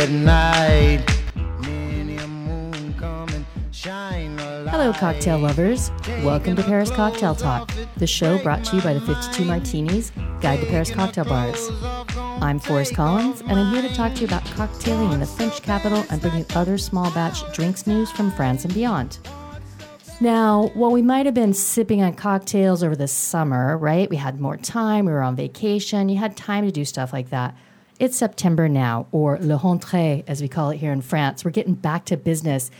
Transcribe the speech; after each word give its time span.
at 0.00 0.08
night. 0.08 1.04
Many 1.60 2.16
a 2.16 2.26
moon 2.26 2.94
come 2.94 3.28
and 3.28 3.44
shine. 3.70 4.38
Hello, 4.38 4.94
cocktail 4.94 5.38
lovers. 5.38 5.90
Welcome 6.24 6.56
to 6.56 6.62
Paris 6.62 6.90
Cocktail 6.90 7.34
Talk, 7.34 7.70
the 7.98 8.06
show 8.06 8.42
brought 8.42 8.64
to 8.64 8.76
you 8.76 8.82
by 8.82 8.94
the 8.94 9.00
52 9.02 9.44
Martinis, 9.44 10.10
Guide 10.40 10.60
to 10.60 10.66
Paris 10.66 10.90
Cocktail 10.90 11.26
Bars. 11.26 11.68
I'm 12.40 12.58
Forrest 12.58 12.94
Collins, 12.94 13.42
and 13.42 13.52
I'm 13.52 13.74
here 13.74 13.82
to 13.86 13.94
talk 13.94 14.14
to 14.14 14.20
you 14.22 14.26
about 14.26 14.42
cocktailing 14.44 15.12
in 15.12 15.20
the 15.20 15.26
French 15.26 15.60
capital 15.60 16.02
and 16.08 16.18
bring 16.18 16.38
you 16.38 16.46
other 16.54 16.78
small 16.78 17.10
batch 17.10 17.42
drinks 17.52 17.86
news 17.86 18.10
from 18.10 18.30
France 18.30 18.64
and 18.64 18.72
beyond. 18.72 19.18
Now, 20.22 20.70
while 20.72 20.92
we 20.92 21.02
might 21.02 21.26
have 21.26 21.34
been 21.34 21.52
sipping 21.52 22.00
on 22.00 22.14
cocktails 22.14 22.82
over 22.82 22.96
the 22.96 23.08
summer, 23.08 23.76
right? 23.76 24.08
We 24.08 24.16
had 24.16 24.40
more 24.40 24.56
time, 24.56 25.04
we 25.04 25.12
were 25.12 25.20
on 25.20 25.36
vacation, 25.36 26.08
you 26.08 26.16
had 26.16 26.38
time 26.38 26.64
to 26.64 26.70
do 26.70 26.86
stuff 26.86 27.12
like 27.12 27.28
that. 27.28 27.54
It's 28.00 28.16
September 28.16 28.66
now, 28.66 29.08
or 29.12 29.38
le 29.42 29.58
rentrée, 29.58 30.24
as 30.26 30.40
we 30.40 30.48
call 30.48 30.70
it 30.70 30.78
here 30.78 30.90
in 30.90 31.02
France. 31.02 31.44
We're 31.44 31.50
getting 31.50 31.74
back 31.74 32.06
to 32.06 32.16
business. 32.16 32.70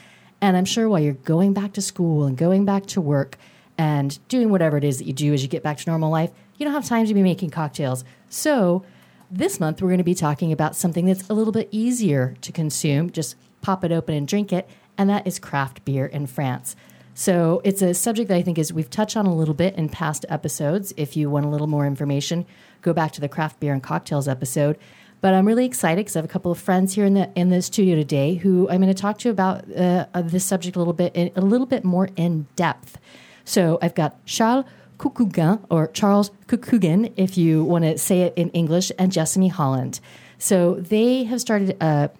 And 0.40 0.56
I'm 0.56 0.64
sure 0.64 0.88
while 0.88 0.98
you're 0.98 1.12
going 1.12 1.52
back 1.52 1.74
to 1.74 1.82
school 1.82 2.24
and 2.24 2.38
going 2.38 2.64
back 2.64 2.86
to 2.86 3.02
work 3.02 3.36
and 3.76 4.18
doing 4.28 4.48
whatever 4.48 4.78
it 4.78 4.84
is 4.84 4.96
that 4.96 5.04
you 5.04 5.12
do 5.12 5.34
as 5.34 5.42
you 5.42 5.48
get 5.50 5.62
back 5.62 5.76
to 5.76 5.90
normal 5.90 6.10
life, 6.10 6.30
you 6.56 6.64
don't 6.64 6.72
have 6.72 6.86
time 6.86 7.04
to 7.04 7.12
be 7.12 7.22
making 7.22 7.50
cocktails. 7.50 8.02
So, 8.30 8.82
this 9.30 9.60
month 9.60 9.82
we're 9.82 9.90
going 9.90 9.98
to 9.98 10.04
be 10.04 10.14
talking 10.14 10.52
about 10.52 10.74
something 10.74 11.04
that's 11.04 11.28
a 11.28 11.34
little 11.34 11.52
bit 11.52 11.68
easier 11.70 12.34
to 12.40 12.50
consume. 12.50 13.10
Just 13.10 13.36
pop 13.60 13.84
it 13.84 13.92
open 13.92 14.14
and 14.14 14.26
drink 14.26 14.54
it, 14.54 14.70
and 14.96 15.10
that 15.10 15.26
is 15.26 15.38
craft 15.38 15.84
beer 15.84 16.06
in 16.06 16.28
France. 16.28 16.76
So 17.12 17.60
it's 17.64 17.82
a 17.82 17.92
subject 17.92 18.28
that 18.28 18.36
I 18.36 18.42
think 18.42 18.58
is 18.58 18.72
we've 18.72 18.88
touched 18.88 19.18
on 19.18 19.26
a 19.26 19.34
little 19.34 19.52
bit 19.52 19.74
in 19.74 19.90
past 19.90 20.24
episodes. 20.30 20.94
If 20.96 21.18
you 21.18 21.28
want 21.28 21.44
a 21.44 21.50
little 21.50 21.66
more 21.66 21.86
information, 21.86 22.46
go 22.80 22.94
back 22.94 23.12
to 23.12 23.20
the 23.20 23.28
craft 23.28 23.60
beer 23.60 23.74
and 23.74 23.82
cocktails 23.82 24.26
episode. 24.26 24.78
But 25.20 25.34
I'm 25.34 25.46
really 25.46 25.66
excited 25.66 25.98
because 25.98 26.16
I 26.16 26.20
have 26.20 26.24
a 26.24 26.32
couple 26.32 26.50
of 26.50 26.58
friends 26.58 26.94
here 26.94 27.04
in 27.04 27.14
the 27.14 27.30
in 27.34 27.50
the 27.50 27.60
studio 27.60 27.94
today 27.94 28.34
who 28.34 28.68
I'm 28.70 28.80
going 28.80 28.94
to 28.94 29.00
talk 29.00 29.18
to 29.18 29.30
about 29.30 29.70
uh, 29.76 30.06
this 30.22 30.44
subject 30.44 30.76
a 30.76 30.78
little 30.78 30.94
bit 30.94 31.14
in, 31.14 31.30
a 31.36 31.42
little 31.42 31.66
bit 31.66 31.84
more 31.84 32.08
in 32.16 32.46
depth. 32.56 32.98
So 33.44 33.78
I've 33.82 33.94
got 33.94 34.24
Charles 34.24 34.64
Coucougin 34.98 35.64
or 35.70 35.88
Charles 35.88 36.30
Coucougin, 36.46 37.12
if 37.16 37.36
you 37.36 37.64
want 37.64 37.84
to 37.84 37.98
say 37.98 38.22
it 38.22 38.34
in 38.36 38.50
English, 38.50 38.92
and 38.98 39.10
Jessamy 39.10 39.48
Holland. 39.48 40.00
So 40.38 40.74
they 40.74 41.24
have 41.24 41.40
started 41.40 41.76
a, 41.82 42.10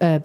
a 0.00 0.22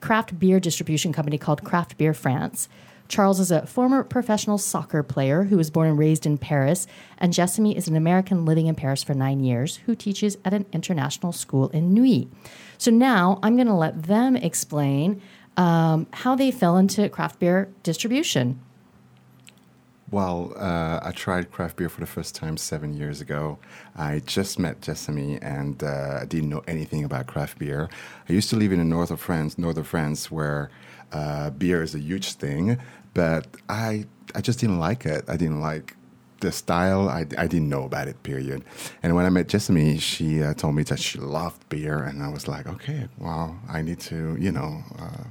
craft 0.00 0.38
beer 0.38 0.60
distribution 0.60 1.12
company 1.12 1.38
called 1.38 1.64
Craft 1.64 1.98
Beer 1.98 2.14
France. 2.14 2.68
Charles 3.08 3.40
is 3.40 3.50
a 3.50 3.66
former 3.66 4.02
professional 4.02 4.58
soccer 4.58 5.02
player 5.02 5.44
who 5.44 5.56
was 5.56 5.70
born 5.70 5.88
and 5.88 5.98
raised 5.98 6.26
in 6.26 6.38
Paris, 6.38 6.86
and 7.18 7.32
Jessamy 7.32 7.76
is 7.76 7.88
an 7.88 7.96
American 7.96 8.44
living 8.44 8.66
in 8.66 8.74
Paris 8.74 9.02
for 9.02 9.14
nine 9.14 9.40
years 9.40 9.76
who 9.86 9.94
teaches 9.94 10.36
at 10.44 10.52
an 10.52 10.66
international 10.72 11.32
school 11.32 11.68
in 11.68 11.94
Neuilly. 11.94 12.28
So 12.78 12.90
now 12.90 13.38
I'm 13.42 13.56
going 13.56 13.68
to 13.68 13.74
let 13.74 14.04
them 14.04 14.36
explain 14.36 15.22
um, 15.56 16.06
how 16.12 16.34
they 16.34 16.50
fell 16.50 16.76
into 16.76 17.08
craft 17.08 17.38
beer 17.38 17.72
distribution. 17.82 18.60
Well, 20.10 20.52
uh, 20.56 21.00
I 21.02 21.10
tried 21.10 21.50
craft 21.50 21.76
beer 21.76 21.88
for 21.88 22.00
the 22.00 22.06
first 22.06 22.36
time 22.36 22.56
seven 22.56 22.94
years 22.94 23.20
ago. 23.20 23.58
I 23.96 24.20
just 24.20 24.56
met 24.56 24.80
Jessamy 24.80 25.42
and 25.42 25.82
uh, 25.82 26.20
I 26.22 26.24
didn't 26.26 26.48
know 26.48 26.62
anything 26.68 27.02
about 27.04 27.26
craft 27.26 27.58
beer. 27.58 27.88
I 28.28 28.32
used 28.32 28.48
to 28.50 28.56
live 28.56 28.70
in 28.70 28.78
the 28.78 28.84
north 28.84 29.10
of 29.10 29.20
France, 29.20 29.58
north 29.58 29.76
of 29.76 29.88
France, 29.88 30.30
where 30.30 30.70
uh, 31.12 31.50
beer 31.50 31.82
is 31.82 31.94
a 31.94 31.98
huge 31.98 32.34
thing, 32.34 32.78
but 33.14 33.48
I 33.68 34.06
I 34.34 34.40
just 34.42 34.60
didn't 34.60 34.78
like 34.78 35.06
it. 35.06 35.24
I 35.28 35.36
didn't 35.36 35.60
like 35.60 35.96
the 36.40 36.52
style. 36.52 37.08
I, 37.08 37.20
I 37.38 37.46
didn't 37.46 37.68
know 37.68 37.84
about 37.84 38.06
it. 38.06 38.22
Period. 38.22 38.64
And 39.02 39.16
when 39.16 39.24
I 39.24 39.30
met 39.30 39.48
Jessamy, 39.48 39.98
she 39.98 40.42
uh, 40.42 40.54
told 40.54 40.74
me 40.74 40.82
that 40.84 41.00
she 41.00 41.18
loved 41.18 41.68
beer, 41.68 42.02
and 42.02 42.22
I 42.22 42.28
was 42.28 42.46
like, 42.46 42.66
okay, 42.66 43.08
well, 43.18 43.58
I 43.68 43.82
need 43.82 44.00
to, 44.00 44.36
you 44.38 44.52
know. 44.52 44.84
Uh, 44.98 45.24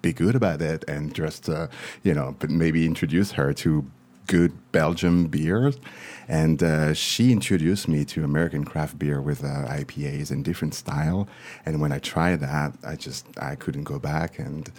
be 0.00 0.12
good 0.12 0.36
about 0.36 0.62
it 0.62 0.84
and 0.86 1.12
just 1.12 1.48
uh, 1.48 1.66
you 2.04 2.14
know 2.14 2.36
but 2.38 2.50
maybe 2.50 2.86
introduce 2.86 3.32
her 3.32 3.52
to 3.52 3.84
good 4.28 4.52
Belgian 4.70 5.26
beers. 5.26 5.78
And 6.28 6.62
uh, 6.62 6.94
she 6.94 7.32
introduced 7.32 7.88
me 7.88 8.04
to 8.04 8.22
American 8.22 8.64
craft 8.64 8.98
beer 8.98 9.20
with 9.20 9.42
uh, 9.42 9.66
IPAs 9.66 10.30
in 10.30 10.44
different 10.44 10.74
style. 10.74 11.26
And 11.66 11.80
when 11.80 11.90
I 11.90 11.98
tried 11.98 12.40
that, 12.40 12.74
I 12.84 12.94
just 12.94 13.26
I 13.40 13.56
couldn't 13.56 13.84
go 13.84 13.98
back, 13.98 14.38
and 14.38 14.70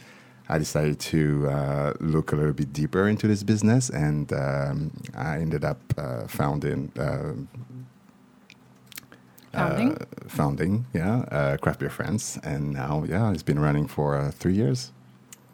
I 0.48 0.58
decided 0.59 1.00
to 1.00 1.50
uh, 1.50 1.94
look 2.00 2.32
a 2.32 2.36
little 2.36 2.54
bit 2.54 2.72
deeper 2.72 3.08
into 3.08 3.28
this 3.28 3.44
business, 3.44 3.90
and 3.90 4.32
um, 4.32 4.92
I 5.16 5.38
ended 5.38 5.66
up 5.66 5.82
uh, 5.98 6.28
founding. 6.28 6.92
Uh, 6.98 7.34
Founding? 9.52 9.94
Uh, 9.94 10.06
founding, 10.28 10.86
yeah, 10.94 11.58
Craft 11.59 11.80
Beer 11.80 11.90
France, 11.90 12.38
and 12.44 12.72
now, 12.72 13.04
yeah, 13.08 13.32
it's 13.32 13.42
been 13.42 13.58
running 13.58 13.88
for 13.88 14.30
three 14.30 14.54
years. 14.54 14.92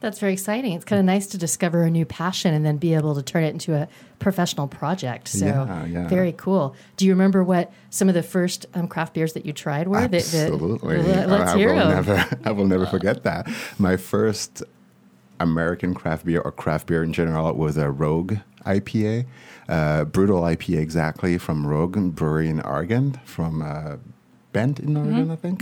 That's 0.05 0.19
very 0.19 0.33
exciting. 0.33 0.73
It's 0.73 0.85
kind 0.85 0.99
of 0.99 1.05
nice 1.07 1.25
to 1.29 1.37
discover 1.39 1.81
a 1.81 1.89
new 1.89 2.05
passion 2.05 2.53
and 2.53 2.63
then 2.63 2.77
be 2.77 2.93
able 2.93 3.15
to 3.15 3.23
turn 3.23 3.43
it 3.43 3.49
into 3.49 3.73
a 3.73 3.87
professional 4.19 4.67
project. 4.67 5.27
So 5.27 5.47
yeah, 5.47 5.85
yeah. 5.85 6.07
very 6.07 6.31
cool. 6.31 6.75
Do 6.95 7.07
you 7.07 7.11
remember 7.11 7.43
what 7.43 7.73
some 7.89 8.07
of 8.07 8.13
the 8.13 8.21
first 8.21 8.67
um, 8.75 8.87
craft 8.87 9.15
beers 9.15 9.33
that 9.33 9.47
you 9.47 9.51
tried 9.51 9.87
were? 9.87 9.97
Absolutely. 9.97 10.97
The, 10.97 11.01
the, 11.01 11.27
let's 11.27 11.53
I 11.53 11.57
hear 11.57 11.73
will 11.73 11.89
them. 11.89 12.05
never, 12.05 12.39
I 12.45 12.51
will 12.51 12.67
never 12.67 12.85
forget 12.85 13.23
that. 13.23 13.49
My 13.79 13.97
first 13.97 14.61
American 15.39 15.95
craft 15.95 16.23
beer 16.23 16.39
or 16.41 16.51
craft 16.51 16.85
beer 16.85 17.01
in 17.01 17.11
general 17.11 17.51
was 17.55 17.75
a 17.75 17.89
Rogue 17.89 18.35
IPA, 18.63 19.25
uh, 19.67 20.05
brutal 20.05 20.41
IPA 20.41 20.81
exactly 20.81 21.39
from 21.39 21.65
Rogue 21.65 21.97
Brewery 22.13 22.49
in 22.49 22.61
Oregon, 22.61 23.19
from 23.25 23.63
uh, 23.63 23.95
Bend 24.55 24.79
in 24.79 24.95
Oregon, 24.97 25.27
Mm-hmm. 25.27 25.31
I 25.31 25.39
think. 25.45 25.59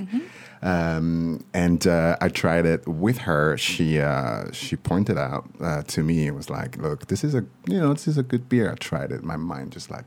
Um, 0.61 1.43
and 1.53 1.81
uh, 1.87 2.25
I 2.25 2.29
tried 2.29 2.65
it 2.73 2.81
with 2.87 3.17
her. 3.29 3.57
She 3.57 3.87
uh, 3.99 4.51
she 4.51 4.75
pointed 4.91 5.17
out 5.17 5.43
uh, 5.67 5.81
to 5.93 5.99
me. 6.09 6.15
It 6.27 6.35
was 6.35 6.49
like, 6.49 6.71
look, 6.85 6.99
this 7.07 7.23
is 7.27 7.33
a 7.35 7.43
you 7.71 7.79
know 7.81 7.91
this 7.93 8.07
is 8.07 8.17
a 8.17 8.23
good 8.31 8.47
beer. 8.49 8.71
I 8.71 8.75
tried 8.75 9.11
it. 9.15 9.23
My 9.23 9.37
mind 9.37 9.73
just 9.73 9.89
like 9.91 10.05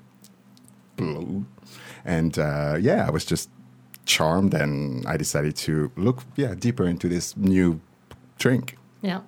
blew, 0.96 1.44
and 2.04 2.38
uh, 2.38 2.76
yeah, 2.80 3.06
I 3.06 3.10
was 3.10 3.24
just 3.24 3.50
charmed, 4.04 4.54
and 4.54 5.04
I 5.06 5.16
decided 5.16 5.56
to 5.66 5.90
look 5.96 6.22
yeah 6.36 6.54
deeper 6.54 6.86
into 6.86 7.08
this 7.08 7.36
new 7.36 7.80
drink. 8.38 8.76
Yeah. 9.02 9.20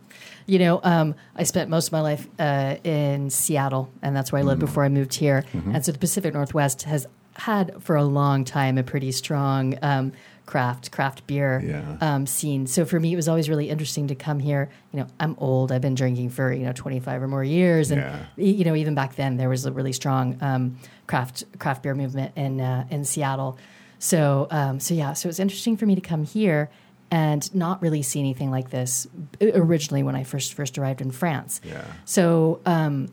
You 0.47 0.59
know, 0.59 0.81
um, 0.83 1.15
I 1.37 1.45
spent 1.45 1.69
most 1.69 1.89
of 1.89 1.93
my 1.93 2.01
life 2.01 2.27
uh, 2.39 2.77
in 2.83 3.29
Seattle, 3.31 3.91
and 4.01 4.17
that's 4.17 4.33
where 4.33 4.39
I 4.39 4.43
Mm-hmm. 4.43 4.49
lived 4.49 4.61
before 4.61 4.85
I 4.85 4.89
moved 4.89 5.15
here. 5.15 5.45
And 5.53 5.85
so 5.85 5.93
the 5.93 5.99
Pacific 5.99 6.33
Northwest 6.33 6.83
has 6.85 7.07
had 7.39 7.83
for 7.83 7.97
a 7.97 8.05
long 8.05 8.45
time 8.45 8.77
a 8.79 8.83
pretty 8.83 9.13
strong 9.13 9.79
um, 9.83 10.13
craft 10.45 10.91
craft 10.91 11.27
beer 11.27 11.63
Yeah. 11.65 11.97
um, 12.01 12.27
scene. 12.27 12.67
So 12.67 12.85
for 12.85 12.99
me, 12.99 13.13
it 13.13 13.17
was 13.17 13.29
always 13.29 13.49
really 13.49 13.69
interesting 13.71 14.09
to 14.09 14.15
come 14.15 14.39
here. 14.41 14.71
You 14.93 15.01
know, 15.01 15.07
I'm 15.21 15.35
old. 15.39 15.71
I've 15.73 15.81
been 15.83 15.95
drinking 15.95 16.31
for 16.31 16.53
you 16.53 16.65
know 16.65 16.73
25 16.73 17.23
or 17.23 17.29
more 17.29 17.45
years, 17.45 17.91
and 17.91 18.01
Yeah. 18.01 18.25
you 18.37 18.65
know 18.65 18.75
even 18.75 18.95
back 18.95 19.15
then 19.17 19.37
there 19.37 19.49
was 19.49 19.67
a 19.67 19.73
really 19.73 19.93
strong 19.93 20.37
um, 20.41 20.77
craft 21.07 21.45
craft 21.59 21.83
beer 21.83 21.95
movement 21.95 22.33
in 22.37 22.61
uh, 22.61 22.87
in 22.91 23.05
Seattle. 23.05 23.57
So 24.01 24.47
um, 24.51 24.81
so 24.81 24.95
yeah, 24.95 25.13
so 25.13 25.27
it 25.27 25.31
was 25.31 25.41
interesting 25.41 25.77
for 25.77 25.87
me 25.87 25.95
to 25.95 26.01
come 26.01 26.25
here 26.25 26.71
and 27.11 27.55
not 27.55 27.81
really 27.81 28.03
see 28.03 28.19
anything 28.21 28.51
like 28.51 28.69
this 28.71 29.07
uh, 29.41 29.47
originally 29.55 30.03
when 30.03 30.15
I 30.17 30.25
first 30.25 30.55
first 30.55 30.77
arrived 30.79 31.01
in 31.01 31.11
France. 31.11 31.61
Yeah. 31.65 31.85
So 32.05 32.61
um, 32.67 33.09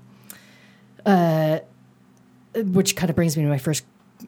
uh, 1.06 1.60
which 2.56 2.96
kind 2.96 3.10
of 3.10 3.16
brings 3.16 3.36
me 3.38 3.44
to 3.44 3.50
my 3.50 3.58
first 3.58 3.84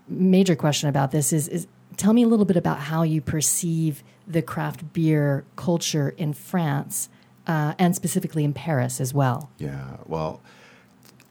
major 0.08 0.56
question 0.56 0.90
about 0.90 1.12
this 1.12 1.34
is 1.34 1.48
is 1.48 1.68
tell 1.98 2.14
me 2.14 2.24
a 2.24 2.28
little 2.28 2.46
bit 2.46 2.58
about 2.58 2.80
how 2.80 3.04
you 3.04 3.22
perceive 3.22 4.04
the 4.28 4.42
craft 4.42 4.94
beer 4.94 5.46
culture 5.56 6.14
in 6.18 6.34
France 6.34 7.10
uh, 7.48 7.74
and 7.80 7.96
specifically 7.96 8.44
in 8.44 8.54
Paris 8.54 9.00
as 9.02 9.14
well. 9.14 9.50
Yeah. 9.58 9.98
Well, 10.06 10.42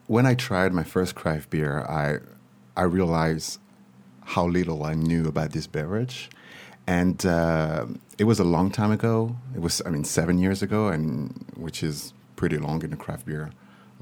when 0.07 0.25
I 0.25 0.33
tried 0.33 0.73
my 0.73 0.83
first 0.83 1.15
craft 1.15 1.49
beer, 1.49 1.81
I 1.81 2.19
I 2.75 2.83
realized 2.83 3.59
how 4.23 4.45
little 4.45 4.83
I 4.83 4.93
knew 4.93 5.27
about 5.27 5.51
this 5.51 5.67
beverage, 5.67 6.29
and 6.85 7.25
uh, 7.25 7.85
it 8.17 8.25
was 8.25 8.39
a 8.39 8.43
long 8.43 8.71
time 8.71 8.91
ago. 8.91 9.35
It 9.55 9.61
was, 9.61 9.81
I 9.85 9.89
mean, 9.89 10.03
seven 10.03 10.37
years 10.37 10.61
ago, 10.61 10.87
and 10.89 11.45
which 11.55 11.81
is 11.81 12.13
pretty 12.35 12.57
long 12.57 12.83
in 12.83 12.89
the 12.89 12.97
craft 12.97 13.25
beer, 13.25 13.51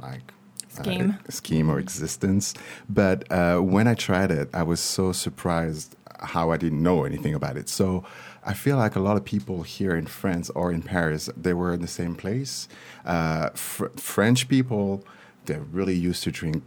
like. 0.01 0.33
Uh, 0.79 0.83
Scheme. 0.83 1.19
scheme 1.29 1.69
or 1.69 1.79
existence. 1.79 2.53
But 2.89 3.31
uh, 3.31 3.59
when 3.59 3.87
I 3.87 3.93
tried 3.93 4.31
it, 4.31 4.49
I 4.53 4.63
was 4.63 4.79
so 4.79 5.11
surprised 5.11 5.95
how 6.19 6.51
I 6.51 6.57
didn't 6.57 6.81
know 6.81 7.03
anything 7.03 7.33
about 7.33 7.57
it. 7.57 7.69
So 7.69 8.03
I 8.43 8.53
feel 8.53 8.77
like 8.77 8.95
a 8.95 8.99
lot 8.99 9.17
of 9.17 9.25
people 9.25 9.63
here 9.63 9.95
in 9.95 10.05
France 10.05 10.49
or 10.51 10.71
in 10.71 10.81
Paris, 10.81 11.29
they 11.35 11.53
were 11.53 11.73
in 11.73 11.81
the 11.81 11.87
same 11.87 12.15
place. 12.15 12.67
Uh, 13.05 13.49
fr- 13.49 13.87
French 13.97 14.47
people, 14.47 15.03
they're 15.45 15.59
really 15.59 15.95
used 15.95 16.23
to 16.23 16.31
drink 16.31 16.63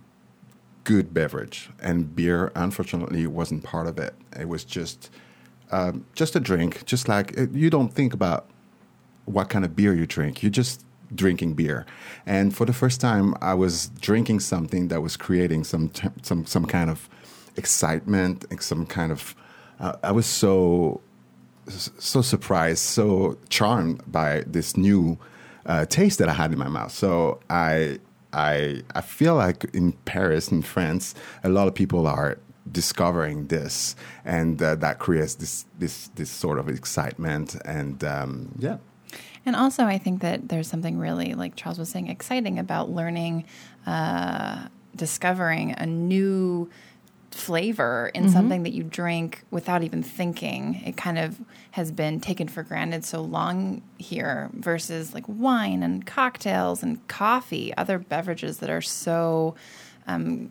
good 0.84 1.12
beverage, 1.12 1.68
and 1.82 2.16
beer, 2.16 2.50
unfortunately, 2.54 3.26
wasn't 3.26 3.62
part 3.62 3.86
of 3.86 3.98
it. 3.98 4.14
It 4.38 4.48
was 4.48 4.64
just 4.64 5.10
um, 5.70 6.06
just 6.14 6.34
a 6.34 6.40
drink, 6.40 6.84
just 6.86 7.08
like 7.08 7.38
uh, 7.38 7.46
you 7.52 7.70
don't 7.70 7.92
think 7.92 8.14
about 8.14 8.48
what 9.26 9.50
kind 9.50 9.64
of 9.64 9.76
beer 9.76 9.94
you 9.94 10.06
drink. 10.06 10.42
You're 10.42 10.50
just 10.50 10.84
drinking 11.14 11.54
beer. 11.54 11.86
And 12.26 12.54
for 12.54 12.64
the 12.66 12.72
first 12.72 13.00
time, 13.00 13.34
I 13.40 13.54
was 13.54 13.88
drinking 14.00 14.40
something 14.40 14.88
that 14.88 15.00
was 15.00 15.16
creating 15.16 15.64
some 15.64 15.88
t- 15.90 16.08
some 16.22 16.46
some 16.46 16.66
kind 16.66 16.90
of 16.90 17.08
excitement, 17.56 18.44
some 18.60 18.86
kind 18.86 19.12
of. 19.12 19.34
Uh, 19.80 19.94
I 20.02 20.12
was 20.12 20.26
so 20.26 21.00
so 21.68 22.22
surprised, 22.22 22.80
so 22.80 23.36
charmed 23.48 24.00
by 24.10 24.42
this 24.46 24.76
new 24.76 25.18
uh, 25.66 25.84
taste 25.86 26.18
that 26.18 26.28
I 26.28 26.32
had 26.32 26.52
in 26.52 26.58
my 26.58 26.68
mouth. 26.68 26.92
So 26.92 27.40
I 27.50 27.98
I 28.32 28.82
I 28.94 29.00
feel 29.00 29.34
like 29.34 29.64
in 29.72 29.92
Paris, 30.04 30.48
in 30.48 30.62
France, 30.62 31.14
a 31.44 31.48
lot 31.48 31.68
of 31.68 31.74
people 31.74 32.06
are 32.06 32.38
discovering 32.70 33.46
this, 33.48 33.96
and 34.24 34.60
uh, 34.62 34.74
that 34.76 34.98
creates 34.98 35.34
this 35.36 35.64
this 35.78 36.08
this 36.14 36.30
sort 36.30 36.58
of 36.58 36.68
excitement. 36.68 37.56
And 37.64 38.02
um, 38.04 38.54
yeah, 38.58 38.78
And 39.46 39.56
also, 39.56 39.84
I 39.84 39.98
think 39.98 40.20
that 40.22 40.48
there's 40.48 40.68
something 40.68 40.98
really, 40.98 41.34
like 41.34 41.56
Charles 41.56 41.78
was 41.78 41.88
saying, 41.88 42.08
exciting 42.08 42.58
about 42.58 42.90
learning, 42.90 43.44
uh, 43.86 44.66
discovering 44.94 45.72
a 45.72 45.86
new 45.86 46.70
flavor 47.30 48.10
in 48.14 48.30
something 48.30 48.62
that 48.64 48.72
you 48.72 48.82
drink 48.82 49.44
without 49.50 49.82
even 49.82 50.02
thinking. 50.02 50.82
It 50.84 50.96
kind 50.96 51.18
of 51.18 51.38
has 51.72 51.92
been 51.92 52.20
taken 52.20 52.48
for 52.48 52.62
granted 52.62 53.04
so 53.04 53.20
long 53.20 53.82
here 53.98 54.50
versus 54.54 55.14
like 55.14 55.24
wine 55.28 55.82
and 55.82 56.04
cocktails 56.04 56.82
and 56.82 57.06
coffee, 57.06 57.72
other 57.76 57.98
beverages 57.98 58.58
that 58.58 58.70
are 58.70 58.80
so 58.80 59.54
um, 60.06 60.50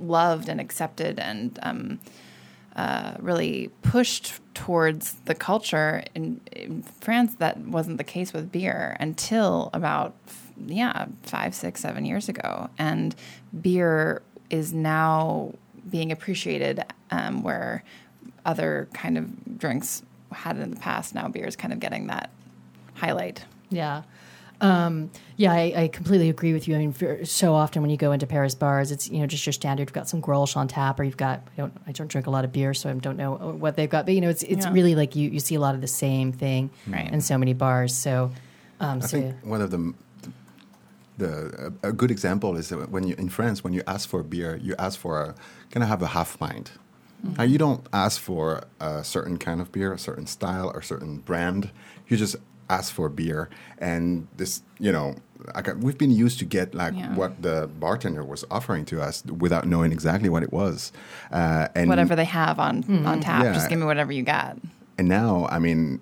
loved 0.00 0.48
and 0.48 0.60
accepted 0.60 1.18
and 1.20 1.58
um, 1.62 2.00
uh, 2.80 3.14
really 3.18 3.70
pushed 3.82 4.40
towards 4.54 5.12
the 5.26 5.34
culture 5.34 6.02
in, 6.14 6.40
in 6.50 6.82
France. 6.82 7.34
That 7.34 7.58
wasn't 7.58 7.98
the 7.98 8.04
case 8.04 8.32
with 8.32 8.50
beer 8.50 8.96
until 8.98 9.68
about 9.74 10.14
yeah 10.66 11.04
five, 11.22 11.54
six, 11.54 11.82
seven 11.82 12.06
years 12.06 12.30
ago, 12.30 12.70
and 12.78 13.14
beer 13.60 14.22
is 14.48 14.72
now 14.72 15.52
being 15.90 16.10
appreciated 16.10 16.82
um, 17.10 17.42
where 17.42 17.84
other 18.46 18.88
kind 18.94 19.18
of 19.18 19.58
drinks 19.58 20.02
had 20.32 20.56
in 20.56 20.70
the 20.70 20.80
past. 20.80 21.14
Now 21.14 21.28
beer 21.28 21.44
is 21.44 21.56
kind 21.56 21.74
of 21.74 21.80
getting 21.80 22.06
that 22.06 22.30
highlight. 22.94 23.44
Yeah. 23.68 24.04
Um, 24.60 25.10
yeah, 25.36 25.52
I, 25.52 25.72
I 25.76 25.88
completely 25.88 26.28
agree 26.28 26.52
with 26.52 26.68
you. 26.68 26.74
I 26.74 26.78
mean, 26.78 26.92
for, 26.92 27.24
so 27.24 27.54
often 27.54 27.80
when 27.82 27.90
you 27.90 27.96
go 27.96 28.12
into 28.12 28.26
Paris 28.26 28.54
bars, 28.54 28.90
it's 28.90 29.08
you 29.08 29.20
know 29.20 29.26
just 29.26 29.46
your 29.46 29.52
standard. 29.54 29.88
You've 29.88 29.94
got 29.94 30.08
some 30.08 30.20
Grolsch 30.20 30.56
on 30.56 30.68
tap, 30.68 31.00
or 31.00 31.04
you've 31.04 31.16
got 31.16 31.42
I 31.54 31.56
don't 31.56 31.72
I 31.86 31.92
don't 31.92 32.08
drink 32.08 32.26
a 32.26 32.30
lot 32.30 32.44
of 32.44 32.52
beer, 32.52 32.74
so 32.74 32.90
I 32.90 32.92
don't 32.94 33.16
know 33.16 33.34
what 33.34 33.76
they've 33.76 33.88
got. 33.88 34.04
But 34.04 34.14
you 34.14 34.20
know, 34.20 34.28
it's 34.28 34.42
it's 34.42 34.66
Yeah. 34.66 34.72
really 34.72 34.94
like 34.94 35.16
you 35.16 35.30
you 35.30 35.40
see 35.40 35.54
a 35.54 35.60
lot 35.60 35.74
of 35.74 35.80
the 35.80 35.86
same 35.88 36.32
thing 36.32 36.70
Right. 36.86 37.10
in 37.12 37.20
so 37.20 37.38
many 37.38 37.54
bars. 37.54 37.94
So, 37.96 38.30
um, 38.80 38.98
I 39.02 39.06
so 39.06 39.20
think 39.20 39.36
one 39.42 39.62
of 39.62 39.70
the 39.70 39.94
the 41.18 41.72
a, 41.82 41.88
a 41.88 41.92
good 41.92 42.10
example 42.10 42.56
is 42.56 42.68
that 42.70 42.90
when 42.90 43.06
you 43.06 43.14
in 43.18 43.28
France 43.28 43.62
when 43.64 43.72
you 43.72 43.82
ask 43.86 44.08
for 44.08 44.20
a 44.20 44.24
beer, 44.24 44.56
you 44.62 44.74
ask 44.78 44.98
for 44.98 45.22
a 45.22 45.34
can 45.70 45.82
I 45.82 45.86
have 45.86 46.02
a 46.02 46.08
half 46.08 46.38
pint. 46.38 46.72
Now 47.36 47.44
you 47.44 47.58
don't 47.58 47.86
ask 47.92 48.18
for 48.18 48.62
a 48.80 49.04
certain 49.04 49.36
kind 49.36 49.60
of 49.60 49.70
beer, 49.70 49.92
a 49.92 49.98
certain 49.98 50.26
style, 50.26 50.70
or 50.74 50.80
certain 50.80 51.18
brand. 51.18 51.70
You 52.08 52.16
just 52.16 52.36
ask 52.70 52.92
for 52.94 53.08
beer, 53.08 53.48
and 53.78 54.26
this 54.36 54.62
you 54.78 54.92
know. 54.92 55.14
Like 55.54 55.68
we've 55.80 55.96
been 55.96 56.10
used 56.10 56.38
to 56.40 56.44
get 56.44 56.74
like 56.74 56.92
Yeah. 56.94 57.14
what 57.16 57.40
the 57.40 57.66
bartender 57.80 58.22
was 58.22 58.44
offering 58.50 58.84
to 58.92 59.00
us 59.00 59.24
without 59.24 59.64
knowing 59.66 59.90
exactly 59.90 60.28
what 60.28 60.42
it 60.42 60.52
was, 60.52 60.92
uh, 61.32 61.66
and 61.74 61.88
Whatever 61.88 62.14
they 62.14 62.26
have 62.26 62.58
on 62.60 62.84
on 63.06 63.20
tap, 63.20 63.42
Yeah. 63.44 63.54
just 63.54 63.70
give 63.70 63.78
me 63.78 63.86
whatever 63.86 64.12
you 64.12 64.22
got. 64.22 64.58
and 64.98 65.08
now, 65.08 65.48
I 65.50 65.58
mean, 65.58 66.00